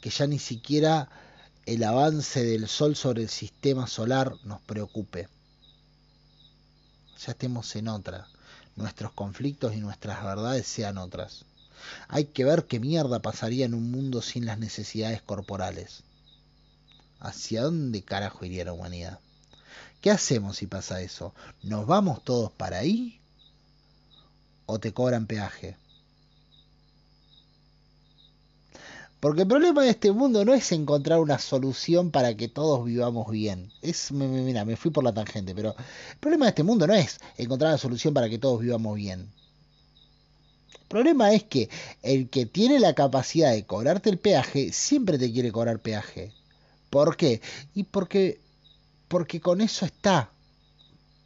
[0.00, 1.08] que ya ni siquiera
[1.66, 5.28] el avance del Sol sobre el sistema solar nos preocupe.
[7.24, 8.26] Ya estemos en otra.
[8.76, 11.44] Nuestros conflictos y nuestras verdades sean otras.
[12.08, 16.02] Hay que ver qué mierda pasaría en un mundo sin las necesidades corporales.
[17.18, 19.18] ¿Hacia dónde carajo iría la humanidad?
[20.00, 21.34] ¿Qué hacemos si pasa eso?
[21.62, 23.20] ¿Nos vamos todos para ahí?
[24.66, 25.76] ¿O te cobran peaje?
[29.20, 33.30] Porque el problema de este mundo no es encontrar una solución para que todos vivamos
[33.30, 33.70] bien.
[33.82, 37.18] Es, mira, me fui por la tangente, pero el problema de este mundo no es
[37.36, 39.30] encontrar una solución para que todos vivamos bien.
[40.72, 41.68] El problema es que
[42.02, 46.32] el que tiene la capacidad de cobrarte el peaje siempre te quiere cobrar peaje.
[46.88, 47.42] ¿Por qué?
[47.74, 48.40] Y porque,
[49.06, 50.30] porque con eso está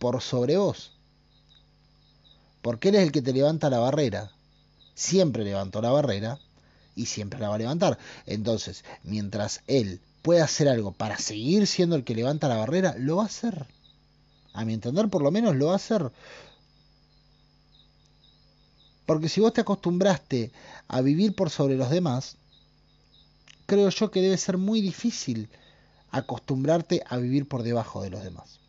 [0.01, 0.91] por sobre vos.
[2.61, 4.33] Porque él es el que te levanta la barrera.
[4.95, 6.41] Siempre levantó la barrera
[6.97, 7.99] y siempre la va a levantar.
[8.27, 13.17] Entonces, mientras él pueda hacer algo para seguir siendo el que levanta la barrera, lo
[13.17, 13.67] va a hacer.
[14.53, 16.11] A mi entender, por lo menos lo va a hacer.
[19.07, 20.51] Porque si vos te acostumbraste
[20.89, 22.37] a vivir por sobre los demás,
[23.67, 25.49] creo yo que debe ser muy difícil
[26.11, 28.61] acostumbrarte a vivir por debajo de los demás.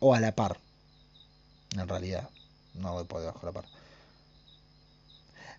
[0.00, 0.58] O a la par,
[1.76, 2.28] en realidad.
[2.74, 3.77] No voy por debajo de la par.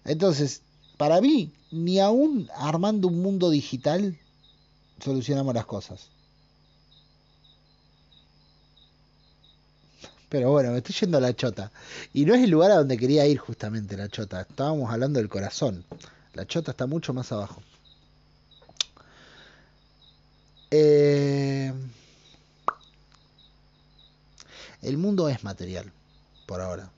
[0.09, 0.63] Entonces,
[0.97, 4.17] para mí, ni aún armando un mundo digital
[4.99, 6.07] solucionamos las cosas.
[10.27, 11.71] Pero bueno, me estoy yendo a la chota.
[12.11, 14.41] Y no es el lugar a donde quería ir justamente la chota.
[14.41, 15.85] Estábamos hablando del corazón.
[16.33, 17.61] La chota está mucho más abajo.
[20.71, 21.71] Eh,
[24.81, 25.91] el mundo es material,
[26.47, 26.89] por ahora.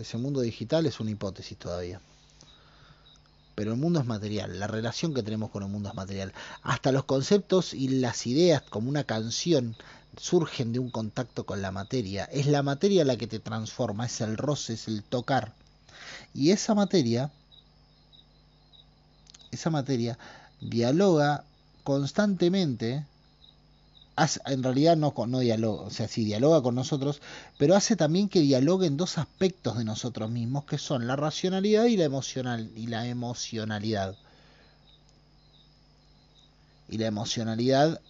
[0.00, 2.00] Ese mundo digital es una hipótesis todavía.
[3.54, 6.32] Pero el mundo es material, la relación que tenemos con el mundo es material.
[6.62, 9.76] Hasta los conceptos y las ideas como una canción
[10.16, 12.24] surgen de un contacto con la materia.
[12.26, 15.52] Es la materia la que te transforma, es el roce, es el tocar.
[16.34, 17.32] Y esa materia,
[19.50, 20.18] esa materia
[20.60, 21.44] dialoga
[21.82, 23.04] constantemente
[24.46, 27.20] en realidad no, no dialoga, o sea, sí dialoga con nosotros,
[27.56, 31.96] pero hace también que dialoguen dos aspectos de nosotros mismos, que son la racionalidad y
[31.96, 34.16] la emocional y la emocionalidad.
[36.88, 38.00] Y la emocionalidad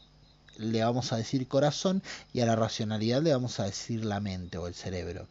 [0.56, 2.02] le vamos a decir corazón
[2.32, 5.26] y a la racionalidad le vamos a decir la mente o el cerebro.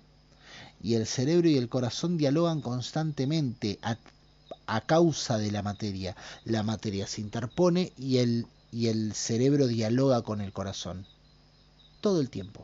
[0.82, 6.16] Y el cerebro y el corazón dialogan constantemente a causa de la materia.
[6.44, 8.46] La materia se interpone y el
[8.78, 11.08] y el cerebro dialoga con el corazón.
[12.00, 12.64] Todo el tiempo.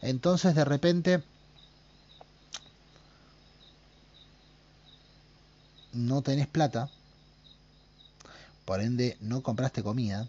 [0.00, 1.24] Entonces de repente
[5.92, 6.88] no tenés plata,
[8.64, 10.28] por ende no compraste comida,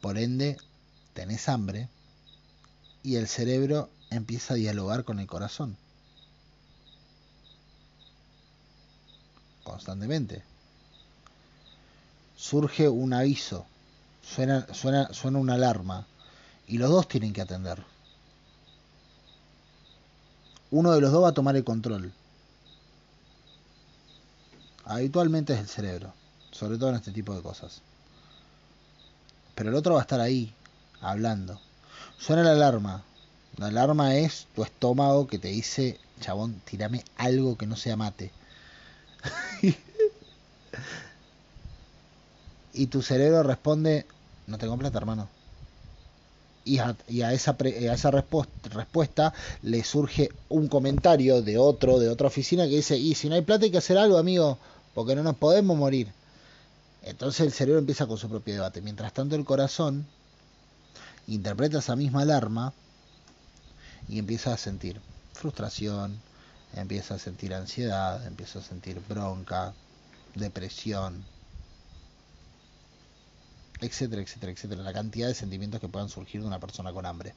[0.00, 0.58] por ende
[1.14, 1.88] tenés hambre
[3.04, 5.76] y el cerebro empieza a dialogar con el corazón.
[9.62, 10.42] Constantemente.
[12.36, 13.66] Surge un aviso,
[14.22, 16.06] suena, suena, suena una alarma
[16.66, 17.82] y los dos tienen que atender.
[20.70, 22.12] Uno de los dos va a tomar el control.
[24.84, 26.12] Habitualmente es el cerebro,
[26.50, 27.82] sobre todo en este tipo de cosas.
[29.54, 30.54] Pero el otro va a estar ahí,
[31.00, 31.60] hablando.
[32.18, 33.04] Suena la alarma.
[33.58, 38.32] La alarma es tu estómago que te dice, chabón, tirame algo que no sea mate.
[42.72, 44.06] y tu cerebro responde,
[44.46, 45.28] no tengo plata, hermano.
[46.64, 46.96] Y a,
[47.32, 52.96] esa, a esa respuesta le surge un comentario de otro, de otra oficina que dice,
[52.96, 54.58] y si no hay plata hay que hacer algo, amigo,
[54.94, 56.12] porque no nos podemos morir.
[57.02, 58.80] Entonces el cerebro empieza con su propio debate.
[58.80, 60.06] Mientras tanto el corazón
[61.26, 62.72] interpreta esa misma alarma
[64.08, 65.00] y empieza a sentir
[65.32, 66.20] frustración,
[66.74, 69.74] empieza a sentir ansiedad, empieza a sentir bronca,
[70.34, 71.24] depresión,
[73.80, 74.82] etcétera, etcétera, etcétera.
[74.82, 77.34] La cantidad de sentimientos que puedan surgir de una persona con hambre.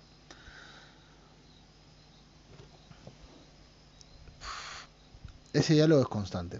[5.53, 6.59] Ese diálogo es constante.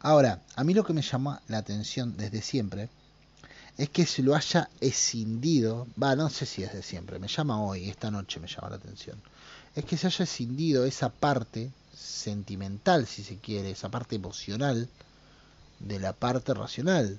[0.00, 2.88] Ahora, a mí lo que me llama la atención desde siempre
[3.80, 7.62] es que se lo haya escindido, va, no sé si es de siempre, me llama
[7.62, 9.18] hoy, esta noche me llama la atención,
[9.74, 14.86] es que se haya escindido esa parte sentimental, si se quiere, esa parte emocional
[15.78, 17.18] de la parte racional.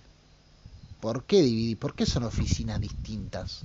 [1.00, 1.80] ¿Por qué dividir?
[1.80, 3.62] ¿Por qué son oficinas distintas?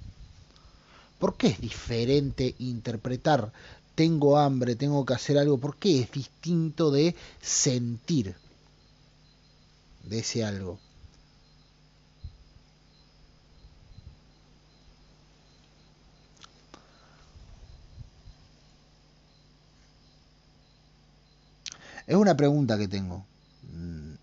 [1.18, 3.53] ¿Por qué es diferente interpretar
[3.94, 5.59] tengo hambre, tengo que hacer algo?
[5.59, 8.34] ¿Por qué es distinto de sentir
[10.05, 10.78] de ese algo?
[22.07, 23.24] Es una pregunta que tengo.
[23.72, 24.14] Mm,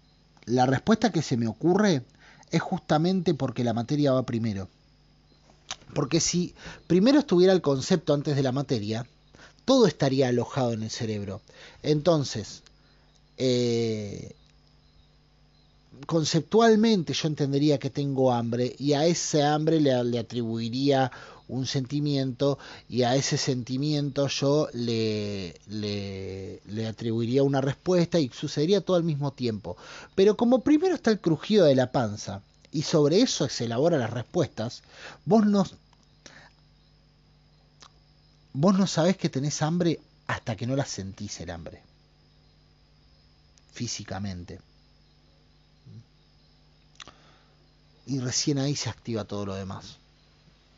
[0.45, 2.03] la respuesta que se me ocurre
[2.51, 4.69] es justamente porque la materia va primero.
[5.93, 6.55] Porque si
[6.87, 9.05] primero estuviera el concepto antes de la materia,
[9.65, 11.41] todo estaría alojado en el cerebro.
[11.81, 12.63] Entonces,
[13.37, 14.35] eh,
[16.05, 21.11] conceptualmente yo entendería que tengo hambre y a ese hambre le, atribuiría
[21.47, 22.57] un sentimiento
[22.89, 29.03] y a ese sentimiento yo le, le, le, atribuiría una respuesta y sucedería todo al
[29.03, 29.77] mismo tiempo.
[30.15, 32.41] Pero como primero está el crujido de la panza
[32.71, 34.81] y sobre eso se elaboran las respuestas,
[35.25, 35.65] vos no,
[38.53, 41.81] vos no sabés que tenés hambre hasta que no la sentís el hambre
[43.73, 44.59] físicamente.
[48.05, 49.97] Y recién ahí se activa todo lo demás.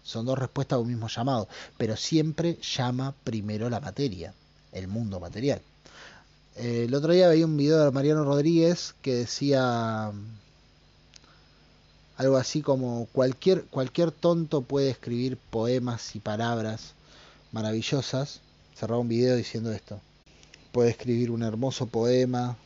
[0.04, 1.48] Son dos respuestas a un mismo llamado,
[1.78, 4.34] pero siempre llama primero la materia,
[4.72, 5.62] el mundo material.
[6.56, 10.12] Eh, el otro día veía un video de Mariano Rodríguez que decía
[12.18, 16.94] algo así como cualquier, cualquier tonto puede escribir poemas y palabras
[17.52, 18.42] maravillosas.
[18.76, 20.00] Cerraba un video diciendo esto.
[20.72, 22.58] Puede escribir un hermoso poema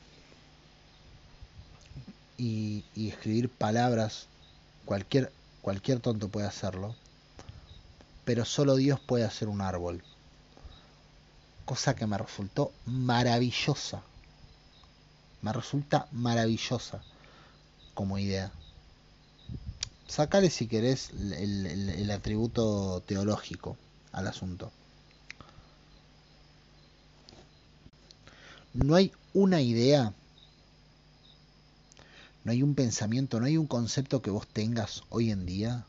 [2.38, 4.28] y, y escribir palabras
[4.90, 5.32] Cualquier,
[5.62, 6.96] cualquier tonto puede hacerlo,
[8.26, 10.02] pero solo Dios puede hacer un árbol.
[11.66, 14.02] Cosa que me resultó maravillosa.
[15.44, 17.04] Me resulta maravillosa
[17.94, 18.52] como idea.
[20.08, 23.78] Sacale si querés el, el atributo teológico
[24.12, 24.72] al asunto.
[28.74, 30.16] No hay una idea
[32.44, 35.86] no hay un pensamiento, no hay un concepto que vos tengas hoy en día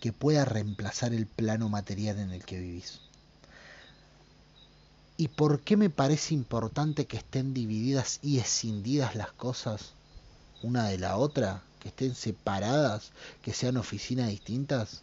[0.00, 3.00] que pueda reemplazar el plano material en el que vivís.
[5.16, 9.92] ¿Y por qué me parece importante que estén divididas y escindidas las cosas
[10.62, 11.62] una de la otra?
[11.80, 13.12] Que estén separadas,
[13.42, 15.02] que sean oficinas distintas.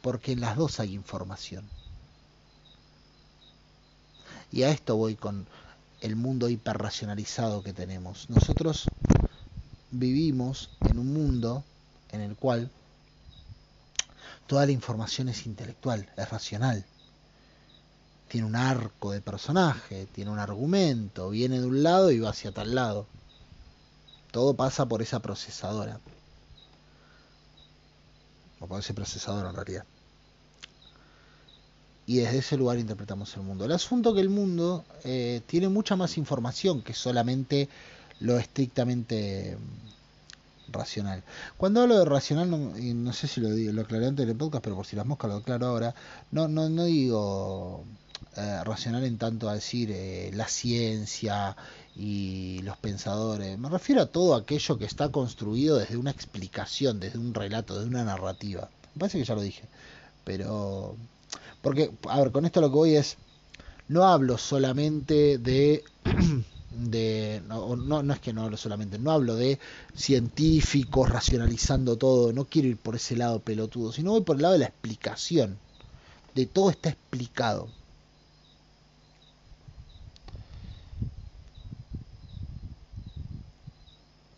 [0.00, 1.64] Porque en las dos hay información.
[4.50, 5.46] Y a esto voy con
[6.02, 8.28] el mundo hiperracionalizado que tenemos.
[8.28, 8.86] Nosotros
[9.92, 11.62] vivimos en un mundo
[12.10, 12.70] en el cual
[14.48, 16.84] toda la información es intelectual, es racional.
[18.28, 22.50] Tiene un arco de personaje, tiene un argumento, viene de un lado y va hacia
[22.50, 23.06] tal lado.
[24.32, 26.00] Todo pasa por esa procesadora.
[28.58, 29.84] O por ese procesador en realidad
[32.06, 33.64] y desde ese lugar interpretamos el mundo.
[33.64, 37.68] El asunto que el mundo eh, tiene mucha más información que solamente
[38.20, 41.22] lo estrictamente mm, racional.
[41.56, 44.64] Cuando hablo de racional, no, y no sé si lo, lo aclaré antes del podcast,
[44.64, 45.94] pero por si las moscas lo aclaro ahora,
[46.32, 47.84] no, no, no digo
[48.36, 51.56] eh, racional en tanto a decir eh, la ciencia
[51.94, 53.58] y los pensadores.
[53.58, 57.88] Me refiero a todo aquello que está construido desde una explicación, desde un relato, desde
[57.88, 58.70] una narrativa.
[58.94, 59.64] Me parece que ya lo dije.
[60.24, 60.96] Pero
[61.62, 63.16] porque, a ver, con esto lo que voy es,
[63.88, 65.84] no hablo solamente de,
[66.70, 69.58] de no, no, no es que no hablo solamente, no hablo de
[69.94, 74.54] científicos racionalizando todo, no quiero ir por ese lado pelotudo, sino voy por el lado
[74.54, 75.58] de la explicación,
[76.34, 77.68] de todo está explicado.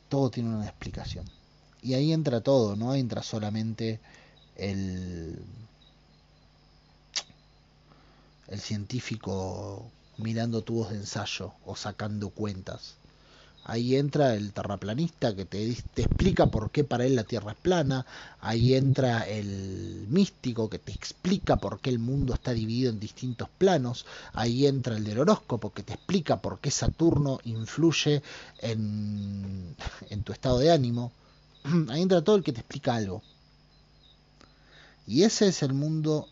[0.09, 1.27] Todo tiene una explicación.
[1.83, 4.01] Y ahí entra todo, no entra solamente
[4.57, 5.39] el
[8.49, 12.97] el científico mirando tubos de ensayo o sacando cuentas.
[13.67, 18.05] Ahí entra el terraplanista que te, explica por qué para él la Tierra es plana.
[18.43, 23.49] Ahí entra el místico que te explica por qué el mundo está dividido en distintos
[23.57, 24.05] planos.
[24.35, 28.23] Ahí entra el del horóscopo que te explica por qué Saturno influye
[28.59, 29.75] en,
[30.11, 31.11] en tu estado de ánimo.
[31.89, 33.23] Ahí entra todo el que te explica algo.
[35.07, 36.29] Y ese es el mundo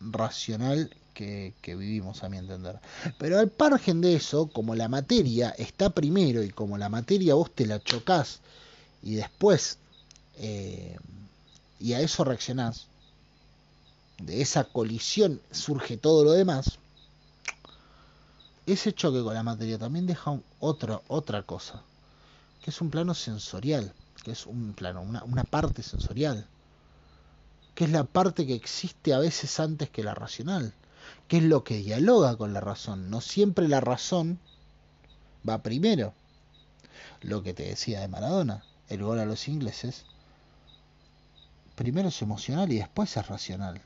[0.00, 2.78] racional que, que, vivimos, a mi entender.
[3.18, 7.54] Pero al margen de eso, como la materia está primero y como la materia vos
[7.54, 8.40] te la chocás
[9.02, 9.78] y después,
[10.36, 10.96] eh,
[11.78, 12.86] y a eso reaccionás,
[14.18, 16.78] de esa colisión surge todo lo demás,
[18.66, 21.82] ese choque con la materia también deja otra, otra cosa,
[22.62, 23.92] que es un plano sensorial,
[24.22, 26.46] que es un plano, una parte sensorial,
[27.74, 30.74] que es la parte que existe a veces antes que la racional,
[31.30, 33.08] que es lo que dialoga con la razón.
[33.08, 34.40] No siempre la razón
[35.48, 36.12] va primero.
[37.20, 40.06] Lo que te decía de Maradona, el gol a los ingleses,
[41.76, 43.80] primero es emocional y después es racional.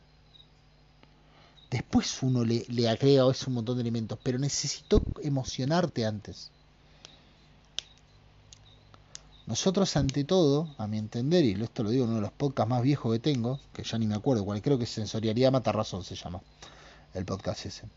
[1.70, 6.50] Después uno le, le agrega es un montón de elementos, pero necesito emocionarte antes.
[9.46, 12.70] Nosotros ante todo, a mi entender, y esto lo digo en uno de los podcasts
[12.70, 16.04] más viejos que tengo, que ya ni me acuerdo cuál, creo que Sensorialidad Mata Razón
[16.04, 16.40] se llama,
[17.14, 17.88] el podcast ese.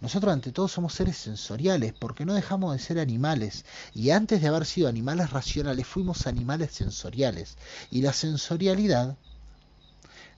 [0.00, 3.64] Nosotros ante todo somos seres sensoriales, porque no dejamos de ser animales.
[3.94, 7.56] Y antes de haber sido animales racionales, fuimos animales sensoriales.
[7.90, 9.16] Y la sensorialidad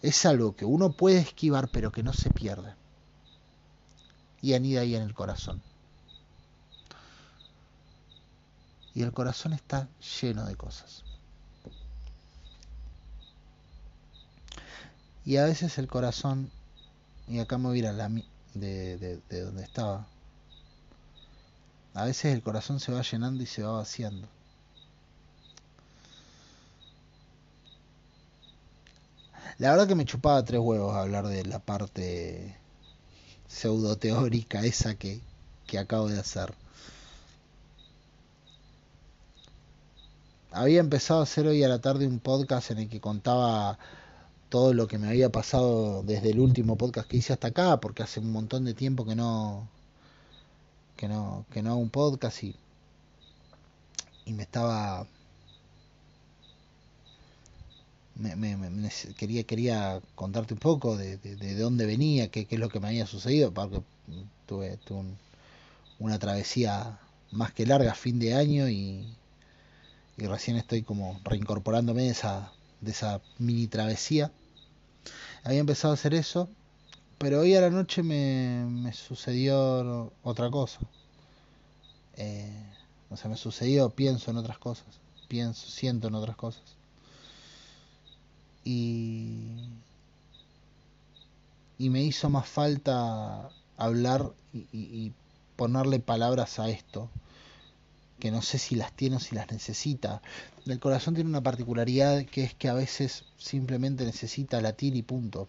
[0.02, 2.74] es algo que uno puede esquivar, pero que no se pierde.
[4.42, 5.62] Y anida ahí en el corazón.
[8.96, 9.90] y el corazón está
[10.22, 11.04] lleno de cosas.
[15.26, 16.50] Y a veces el corazón,
[17.28, 20.06] y acá me voy a ir a la de, de, de donde estaba,
[21.94, 24.28] a veces el corazón se va llenando y se va vaciando.
[29.58, 32.56] La verdad que me chupaba tres huevos hablar de la parte
[33.48, 35.20] pseudo teórica esa que,
[35.66, 36.54] que acabo de hacer.
[40.56, 43.78] había empezado a hacer hoy a la tarde un podcast en el que contaba
[44.48, 48.02] todo lo que me había pasado desde el último podcast que hice hasta acá, porque
[48.02, 49.68] hace un montón de tiempo que no
[50.96, 52.54] que no que no hago un podcast y
[54.24, 55.06] y me estaba
[58.14, 62.54] me, me, me, quería quería contarte un poco de, de, de dónde venía, qué, qué,
[62.56, 63.82] es lo que me había sucedido, porque
[64.46, 65.18] tuve, tuve un,
[65.98, 66.98] una travesía
[67.32, 69.16] más que larga fin de año y
[70.18, 72.52] y recién estoy como reincorporándome esa,
[72.86, 74.32] de esa mini travesía.
[75.44, 76.48] Había empezado a hacer eso,
[77.18, 80.78] pero hoy a la noche me, me sucedió otra cosa.
[82.16, 82.72] Eh,
[83.10, 84.86] o sea, me sucedió, pienso en otras cosas,
[85.28, 86.62] pienso, siento en otras cosas.
[88.64, 89.68] Y,
[91.78, 95.12] y me hizo más falta hablar y,
[95.56, 97.08] ponerle palabras a esto
[98.18, 100.22] que no sé si las tiene o si las necesita.
[100.66, 105.48] El corazón tiene una particularidad que es que a veces simplemente necesita latir y punto.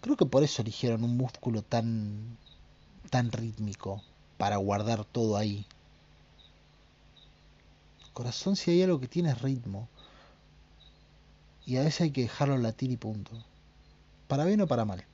[0.00, 2.36] Creo que por eso eligieron un músculo tan
[3.10, 4.02] tan rítmico
[4.36, 5.66] para guardar todo ahí.
[8.12, 9.88] Corazón si hay algo que tiene es ritmo.
[11.66, 13.30] Y a veces hay que dejarlo latir y punto.
[14.28, 15.04] Para bien o para mal.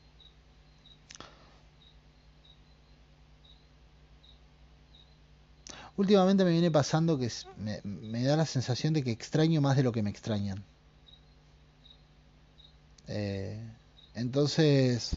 [6.01, 9.82] Últimamente me viene pasando que me, me, da la sensación de que extraño más de
[9.82, 10.64] lo que me extrañan.
[13.07, 13.62] Eh,
[14.14, 15.11] entonces...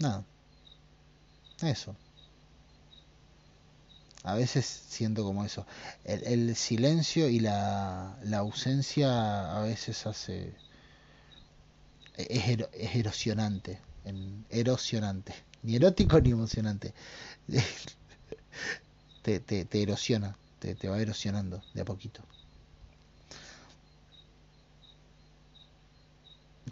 [0.00, 0.24] Nada.
[1.62, 1.94] Eso.
[4.24, 5.64] A veces siento como eso.
[6.02, 10.52] El, el silencio y la, la, ausencia a veces hace...
[12.16, 13.80] Es, er, es erosionante.
[14.04, 15.47] En, erosionante.
[15.62, 16.94] Ni erótico ni emocionante.
[19.22, 22.22] te, te, te, erosiona, te, te va erosionando de a poquito.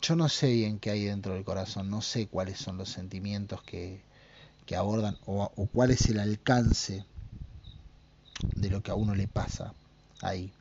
[0.00, 3.62] Yo no sé bien qué hay dentro del corazón, no sé cuáles son los sentimientos
[3.62, 4.00] que,
[4.66, 7.04] que abordan o, o cuál es el alcance
[8.56, 9.74] de lo que a uno le pasa
[10.20, 10.52] ahí.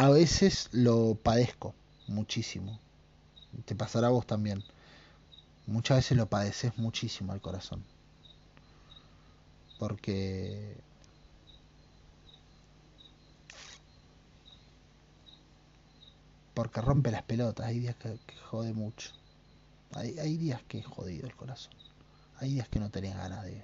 [0.00, 1.74] A veces lo padezco
[2.06, 2.80] muchísimo
[3.66, 4.64] te pasará a vos también.
[5.66, 7.84] Muchas veces lo padeces muchísimo al corazón.
[9.78, 10.74] Porque
[16.54, 19.10] porque rompe las pelotas, hay días que, jode mucho.
[19.92, 21.74] Hay, hay, días que es jodido el corazón.
[22.38, 23.62] Hay días que no tenés ganas de,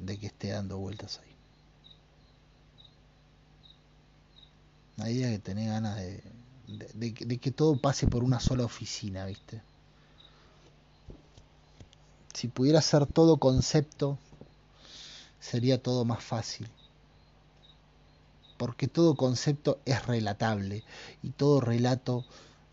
[0.00, 1.27] de que esté dando vueltas ahí.
[4.98, 6.22] Hay días que tenés ganas de,
[6.66, 9.62] de, de, de, que todo pase por una sola oficina, ¿viste?
[12.34, 14.18] Si pudiera ser todo concepto,
[15.40, 16.68] sería todo más fácil.
[18.56, 20.82] Porque todo concepto es relatable
[21.22, 22.24] y todo relato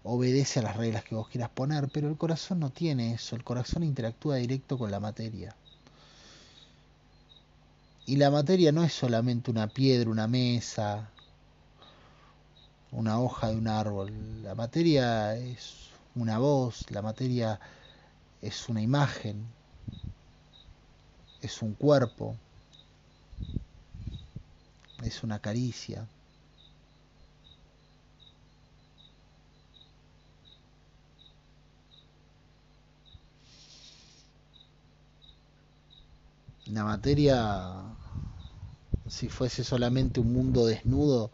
[0.03, 3.43] obedece a las reglas que vos quieras poner, pero el corazón no tiene eso, el
[3.43, 5.55] corazón interactúa directo con la materia.
[8.05, 11.09] Y la materia no es solamente una piedra, una mesa,
[12.95, 14.43] una hoja de un árbol.
[14.43, 17.59] La materia es una voz, la materia
[18.41, 19.45] es una imagen,
[21.41, 22.35] es un cuerpo,
[25.03, 26.07] es una caricia.
[36.67, 37.73] La materia,
[39.07, 41.31] si fuese solamente un mundo desnudo,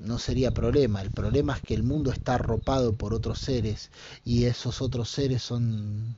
[0.00, 1.02] no sería problema.
[1.02, 3.90] El problema es que el mundo está arropado por otros seres
[4.24, 6.16] y esos otros seres son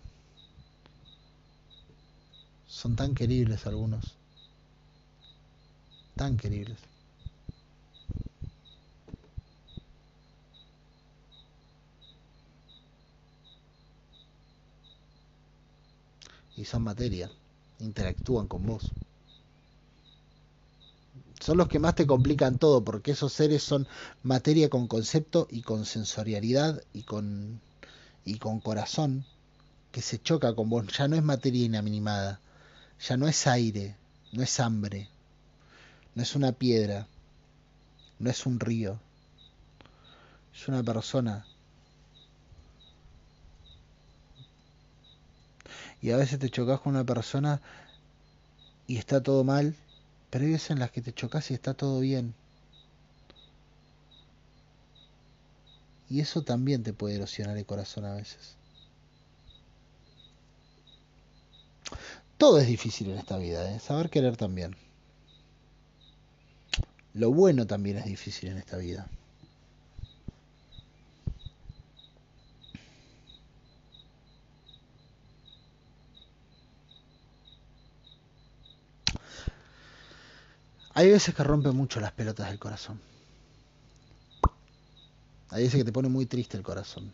[2.66, 4.14] son tan queribles algunos.
[6.16, 6.78] Tan queribles.
[16.56, 17.30] Y son materia,
[17.78, 18.90] interactúan con vos
[21.40, 23.86] son los que más te complican todo, porque esos seres son
[24.22, 27.60] materia con concepto y con sensorialidad y con,
[28.24, 29.24] y con corazón,
[29.92, 30.86] que se choca con vos.
[30.96, 32.40] Ya no es materia inaminimada,
[33.00, 33.96] ya no es aire,
[34.32, 35.08] no es hambre,
[36.14, 37.06] no es una piedra,
[38.18, 38.98] no es un río,
[40.54, 41.46] es una persona.
[46.00, 47.60] Y a veces te chocas con una persona
[48.86, 49.76] y está todo mal
[50.30, 52.34] pero hay veces en las que te chocas y está todo bien.
[56.10, 58.56] Y eso también te puede erosionar el corazón a veces.
[62.38, 63.80] Todo es difícil en esta vida, ¿eh?
[63.80, 64.76] saber querer también.
[67.14, 69.08] Lo bueno también es difícil en esta vida.
[80.98, 83.00] Hay veces que rompe mucho las pelotas del corazón.
[85.50, 87.12] Hay veces que te pone muy triste el corazón.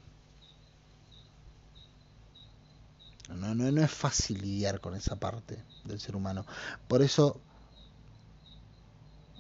[3.29, 6.47] No, no, no es fácil lidiar con esa parte del ser humano.
[6.89, 7.39] Por eso,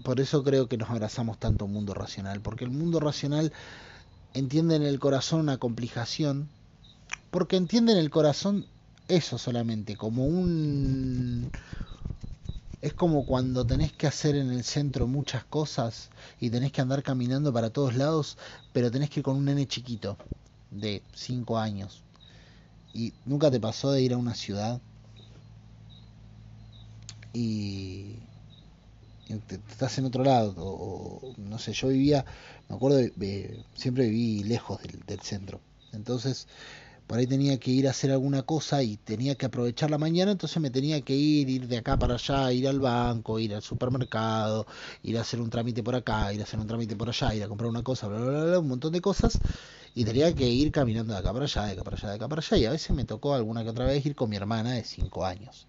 [0.03, 2.42] por eso creo que nos abrazamos tanto mundo racional.
[2.42, 3.51] Porque el mundo racional
[4.34, 6.51] entiende en el corazón una complicación.
[7.30, 8.66] Porque entiende en el corazón
[9.09, 11.51] eso solamente, como un,
[12.85, 17.03] es como cuando tenés que hacer en el centro muchas cosas y tenés que andar
[17.03, 18.37] caminando para todos lados,
[18.74, 20.18] pero tenés que ir con un nene chiquito
[20.70, 22.03] de 5 años.
[22.93, 24.82] ¿Y nunca te pasó de ir a una ciudad
[27.32, 28.16] y,
[29.70, 30.53] estás en otro lado?
[30.59, 32.26] O, no sé, yo vivía,
[32.68, 32.99] me acuerdo,
[33.74, 35.59] siempre viví lejos del centro.
[35.95, 36.49] Entonces
[37.07, 40.33] por ahí tenía que ir a hacer alguna cosa y tenía que aprovechar la mañana,
[40.33, 43.63] entonces me tenía que ir, ir de acá para allá, ir al banco, ir al
[43.63, 44.67] supermercado,
[45.03, 47.43] ir a hacer un trámite por acá, ir a hacer un trámite por allá, ir
[47.43, 49.39] a comprar una cosa, bla, bla, bla, un montón de cosas,
[49.95, 52.29] y tenía que ir caminando de acá para allá, de acá para allá, de acá
[52.29, 54.73] para allá, y a veces me tocó alguna que otra vez ir con mi hermana
[54.73, 55.67] de 5 años.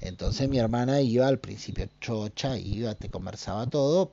[0.00, 4.12] Entonces mi hermana iba al principio chocha, iba, te conversaba todo.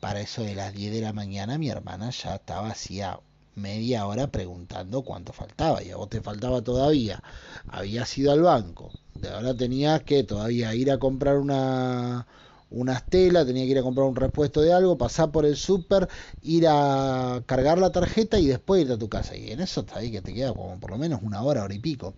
[0.00, 3.20] Para eso de las 10 de la mañana mi hermana ya estaba hacía
[3.54, 7.22] media hora preguntando cuánto faltaba y a vos te faltaba todavía.
[7.68, 12.26] Habías ido al banco, de ahora tenías que todavía ir a comprar una
[12.70, 16.08] unas telas, tenía que ir a comprar un repuesto de algo, pasar por el súper,
[16.42, 19.36] ir a cargar la tarjeta y después irte a tu casa.
[19.36, 21.74] Y en eso está ahí que te queda como por lo menos una hora, hora
[21.74, 22.14] y pico.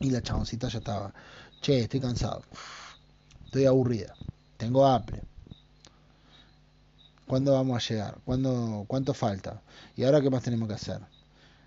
[0.00, 1.14] Y la chaboncita ya estaba,
[1.60, 2.42] che, estoy cansado,
[3.44, 4.16] estoy aburrida,
[4.56, 5.22] tengo hambre,
[7.34, 8.18] ¿Cuándo vamos a llegar?
[8.24, 9.60] ¿Cuándo, ¿Cuánto falta?
[9.96, 11.00] ¿Y ahora qué más tenemos que hacer?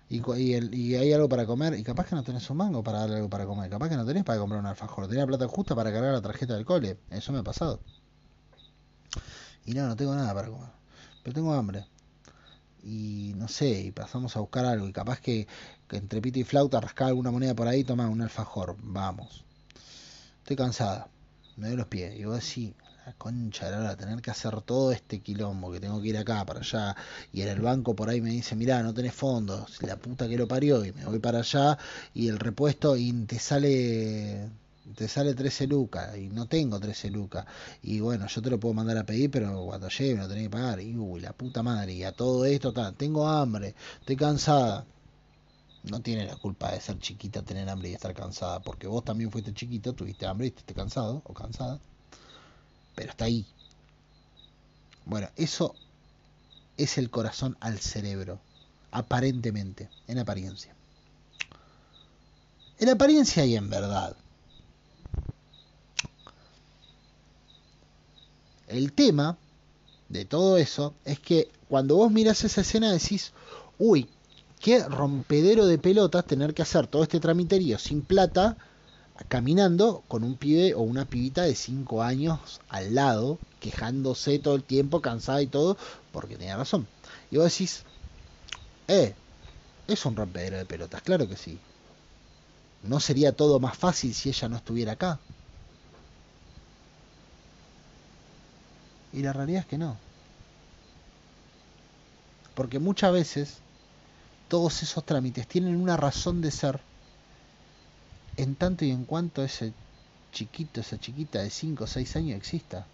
[0.08, 3.28] Y, hay algo para comer, y capaz que no tenés un mango para darle algo
[3.28, 5.92] para comer, capaz que no tenés para comprar un alfajor, tenés la plata justa para
[5.92, 7.80] cargar la tarjeta del cole, eso me ha pasado.
[9.66, 10.70] Y no, no tengo nada para comer,
[11.22, 11.84] pero tengo hambre.
[12.82, 15.46] Y no sé, y pasamos a buscar algo, y capaz que,
[15.90, 19.44] entre pito y flauta rascar alguna moneda por ahí, toma un alfajor, vamos.
[20.38, 21.08] Estoy cansada,
[21.58, 22.72] me doy los pies, y vos decís,
[23.14, 26.60] concha de la tener que hacer todo este quilombo, que tengo que ir acá, para
[26.60, 26.96] allá,
[27.32, 30.36] y en el banco por ahí me dice, mirá, no tenés fondos, la puta que
[30.36, 31.78] lo parió, y me voy para allá,
[32.14, 34.50] y el repuesto, y te sale
[34.94, 37.46] te sale 13 lucas y no tengo 13 lucas.
[37.82, 40.44] Y bueno yo te lo puedo mandar a pedir pero cuando llegue me lo tenés
[40.44, 40.80] que pagar.
[40.80, 44.86] Y uy la puta madre y a todo esto tengo hambre estoy cansada.
[45.84, 49.30] No tiene la culpa de ser chiquita tener hambre y estar cansada porque vos también
[49.30, 51.78] fuiste chiquita tuviste hambre y estás cansado o cansada
[52.98, 53.46] pero está ahí.
[55.04, 55.76] Bueno, eso
[56.76, 58.40] es el corazón al cerebro,
[58.90, 60.74] aparentemente, en apariencia.
[62.80, 64.16] En apariencia y en verdad.
[68.66, 69.38] El tema
[70.08, 73.32] de todo eso es que cuando vos miras esa escena decís,
[73.78, 74.08] uy,
[74.58, 78.56] qué rompedero de pelotas tener que hacer todo este tramiterío sin plata,
[79.26, 84.62] caminando con un pibe o una pibita de 5 años al lado, quejándose todo el
[84.62, 85.76] tiempo, cansada y todo,
[86.12, 86.86] porque tenía razón.
[87.30, 87.82] Y vos decís,
[88.86, 89.14] eh,
[89.88, 91.58] es un rompedero de pelotas, claro que sí.
[92.84, 95.18] ¿No sería todo más fácil si ella no estuviera acá?
[99.12, 99.96] Y la realidad es que no.
[102.54, 103.58] Porque muchas veces
[104.48, 106.87] todos esos trámites tienen una razón de ser
[108.38, 109.72] en tanto y en cuanto ese
[110.32, 112.86] chiquito, esa chiquita de 5 o 6 años exista.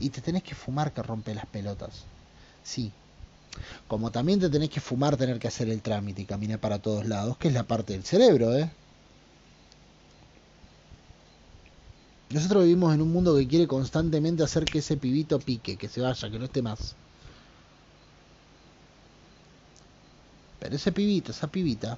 [0.00, 2.02] Y te tenés que fumar que rompe las pelotas.
[2.64, 2.92] Sí.
[3.86, 7.06] Como también te tenés que fumar tener que hacer el trámite y caminar para todos
[7.06, 8.68] lados, que es la parte del cerebro, ¿eh?
[12.30, 16.00] Nosotros vivimos en un mundo que quiere constantemente hacer que ese pibito pique, que se
[16.00, 16.96] vaya, que no esté más.
[20.58, 21.96] Pero ese pibito, esa pibita,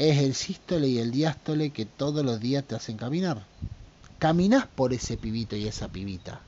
[0.00, 3.44] es el sístole y el diástole que todos los días te hacen caminar.
[4.18, 6.40] Caminás por ese pibito y esa pibita.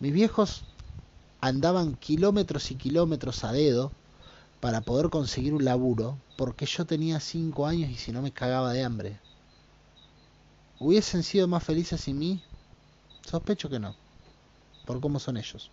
[0.00, 0.64] Mis viejos
[1.42, 3.92] andaban kilómetros y kilómetros a dedo
[4.60, 8.72] para poder conseguir un laburo porque yo tenía cinco años y si no me cagaba
[8.72, 9.18] de hambre.
[10.80, 12.40] ¿Hubiesen sido más felices sin mí?
[13.26, 13.94] Sospecho que no,
[14.86, 15.70] por cómo son ellos.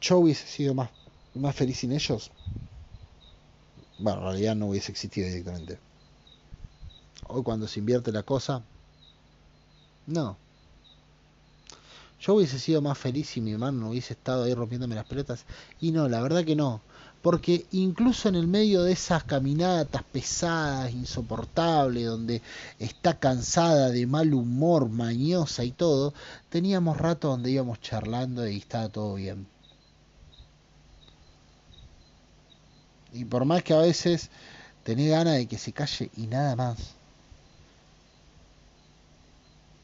[0.00, 0.90] ¿Yo hubiese sido más,
[1.34, 2.30] más feliz sin ellos?
[3.98, 5.78] Bueno, en realidad no hubiese existido directamente.
[7.28, 8.62] Hoy cuando se invierte la cosa,
[10.06, 10.36] no.
[12.20, 15.44] Yo hubiese sido más feliz si mi hermano no hubiese estado ahí rompiéndome las pelotas.
[15.80, 16.82] Y no, la verdad que no.
[17.22, 22.42] Porque incluso en el medio de esas caminatas pesadas, insoportables, donde
[22.78, 26.14] está cansada de mal humor, mañosa y todo,
[26.48, 29.46] teníamos rato donde íbamos charlando y estaba todo bien.
[33.12, 34.30] Y por más que a veces
[34.84, 36.96] tenés ganas de que se calle y nada más.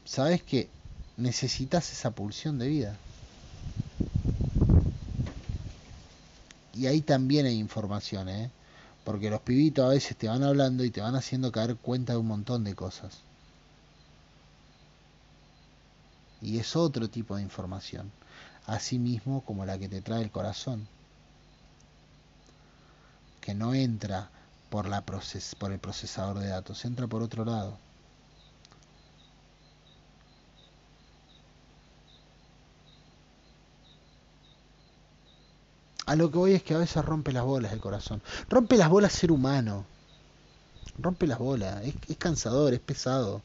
[0.05, 0.69] Sabes que
[1.17, 2.99] necesitas esa pulsión de vida.
[6.73, 8.51] Y ahí también hay información, ¿eh?
[9.03, 12.19] Porque los pibitos a veces te van hablando y te van haciendo caer cuenta de
[12.19, 13.25] un montón de cosas.
[16.41, 18.11] Y es otro tipo de información,
[18.65, 20.89] así mismo como la que te trae el corazón,
[23.47, 24.29] que no entra
[24.69, 27.77] por, la proces por el procesador de datos, entra por otro lado.
[36.05, 38.21] A lo que voy es que a veces rompe las bolas el corazón.
[38.49, 39.85] Rompe las bolas ser humano.
[40.97, 41.85] Rompe las bolas.
[41.85, 43.41] Es, es cansador, es pesado.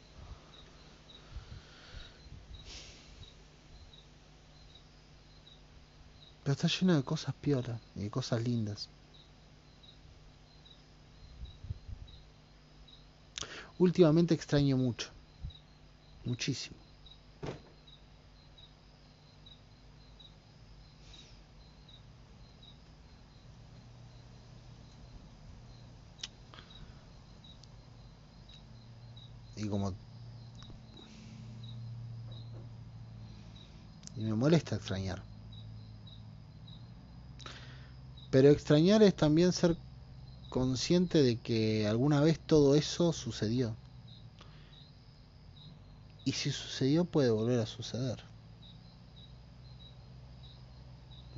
[6.42, 8.88] Pero está lleno de cosas piolas y de cosas lindas.
[13.78, 15.10] Últimamente extraño mucho.
[16.24, 16.82] Muchísimo.
[29.62, 29.94] y como
[34.16, 35.22] y me molesta extrañar
[38.30, 39.76] pero extrañar es también ser
[40.52, 43.74] consciente de que alguna vez todo eso sucedió
[46.24, 48.22] y si sucedió puede volver a suceder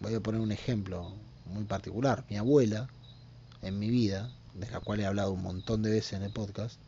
[0.02, 1.12] voy a poner un ejemplo
[1.46, 2.90] muy particular mi abuela
[3.62, 6.78] en mi vida de la cual he hablado un montón de veces en el podcast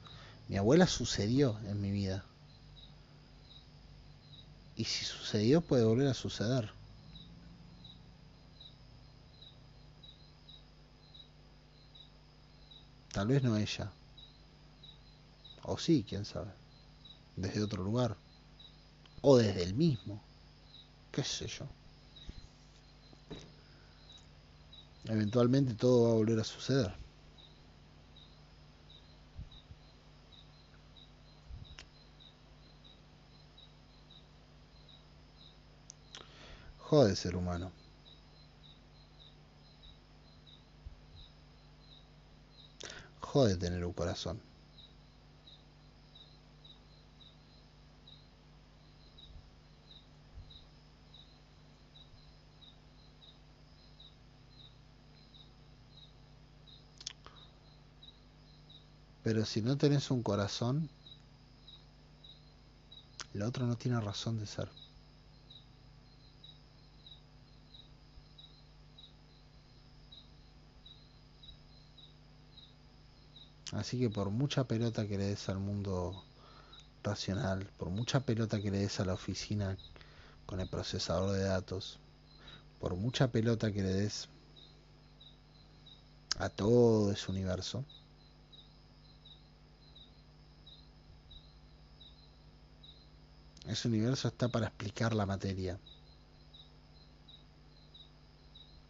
[0.48, 2.24] mi abuela sucedió en mi vida.
[4.76, 6.70] Y si sucedió puede volver a suceder.
[13.16, 13.90] Tal vez no ella.
[15.62, 16.52] O sí, quién sabe.
[17.34, 18.14] Desde otro lugar.
[19.22, 20.20] O desde el mismo.
[21.12, 21.64] Qué sé yo.
[25.06, 26.92] Eventualmente todo va a volver a suceder.
[36.80, 37.72] Jode ser humano.
[43.36, 44.40] jode tener un corazón.
[59.22, 60.88] Pero si no tenés un corazón,
[63.34, 64.85] el otro no tiene razón de ser.
[73.76, 76.24] Así que por mucha pelota que le des al mundo
[77.02, 79.76] racional, por mucha pelota que le des a la oficina
[80.46, 81.98] con el procesador de datos,
[82.80, 84.28] por mucha pelota que le des
[86.38, 87.84] a todo ese universo,
[93.68, 95.78] ese universo está para explicar la materia.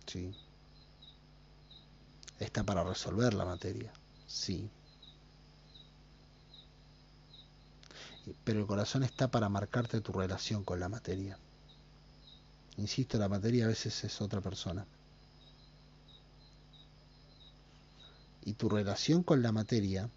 [0.06, 0.32] Sí.
[2.38, 3.92] Está para resolver la materia.
[4.28, 4.70] Sí.
[8.44, 11.38] Pero el corazón está para marcarte tu relación con la materia.
[12.76, 14.86] Insisto, la materia a veces es otra persona.
[18.44, 20.08] Y tu relación con la materia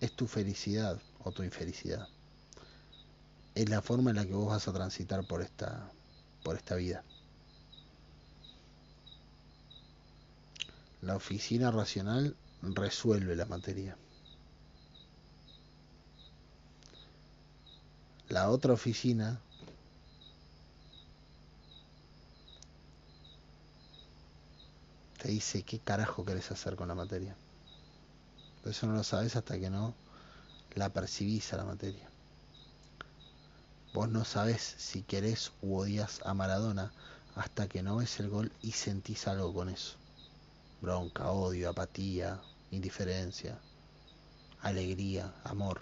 [0.00, 2.08] es tu felicidad o tu infelicidad.
[3.54, 5.90] Es la forma en la que vos vas a transitar por esta,
[6.42, 7.04] por esta vida.
[11.04, 13.94] La oficina racional resuelve la materia.
[18.30, 19.38] La otra oficina
[25.18, 27.36] te dice qué carajo querés hacer con la materia.
[28.64, 29.94] eso no lo sabes hasta que no
[30.74, 32.08] la percibís a la materia.
[33.92, 36.92] Vos no sabés si querés u odias a Maradona
[37.36, 39.98] hasta que no ves el gol y sentís algo con eso
[40.84, 43.58] bronca, odio, apatía, indiferencia,
[44.60, 45.80] alegría, amor.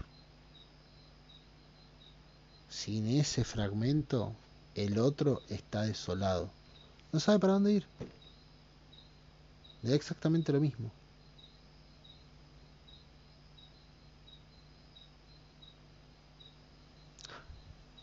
[2.69, 4.33] Sin ese fragmento,
[4.77, 6.51] el otro está desolado.
[7.11, 7.87] No sabe para dónde ir.
[9.83, 10.93] Es exactamente lo mismo.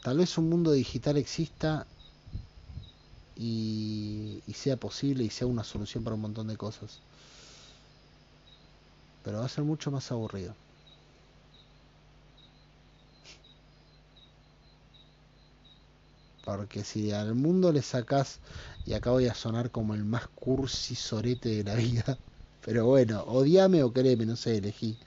[0.04, 1.88] Tal vez un mundo digital exista
[3.40, 7.00] y, sea posible y sea una solución para un montón de cosas.
[9.24, 10.54] Pero va a ser mucho más aburrido.
[16.44, 18.40] Porque si al mundo le sacas,
[18.86, 22.18] y acá voy a sonar como el más cursi sorete de la vida,
[22.66, 24.98] pero bueno, odiame o quereme, no sé, elegí.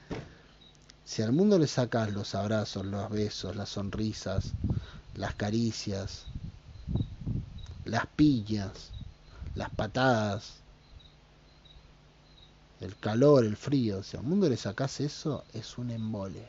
[1.04, 4.54] Si al mundo le sacas los abrazos, los besos, las sonrisas,
[5.16, 6.31] las caricias,
[7.92, 8.90] las piñas,
[9.54, 10.54] las patadas,
[12.80, 14.02] el calor, el frío.
[14.02, 16.48] Si al mundo le sacas eso, es un embole.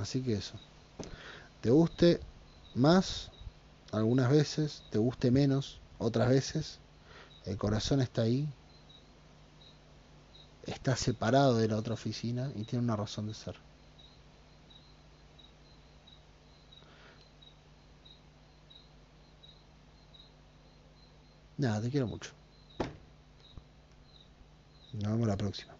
[0.00, 0.54] Así que eso.
[1.60, 2.20] Te guste
[2.74, 3.30] más
[3.92, 6.78] algunas veces, te guste menos otras veces.
[7.44, 8.48] El corazón está ahí.
[10.62, 13.63] Está separado de la otra oficina y tiene una razón de ser.
[21.64, 22.36] Nada, te quiero mucho.
[24.92, 25.78] Nos vemos la próxima.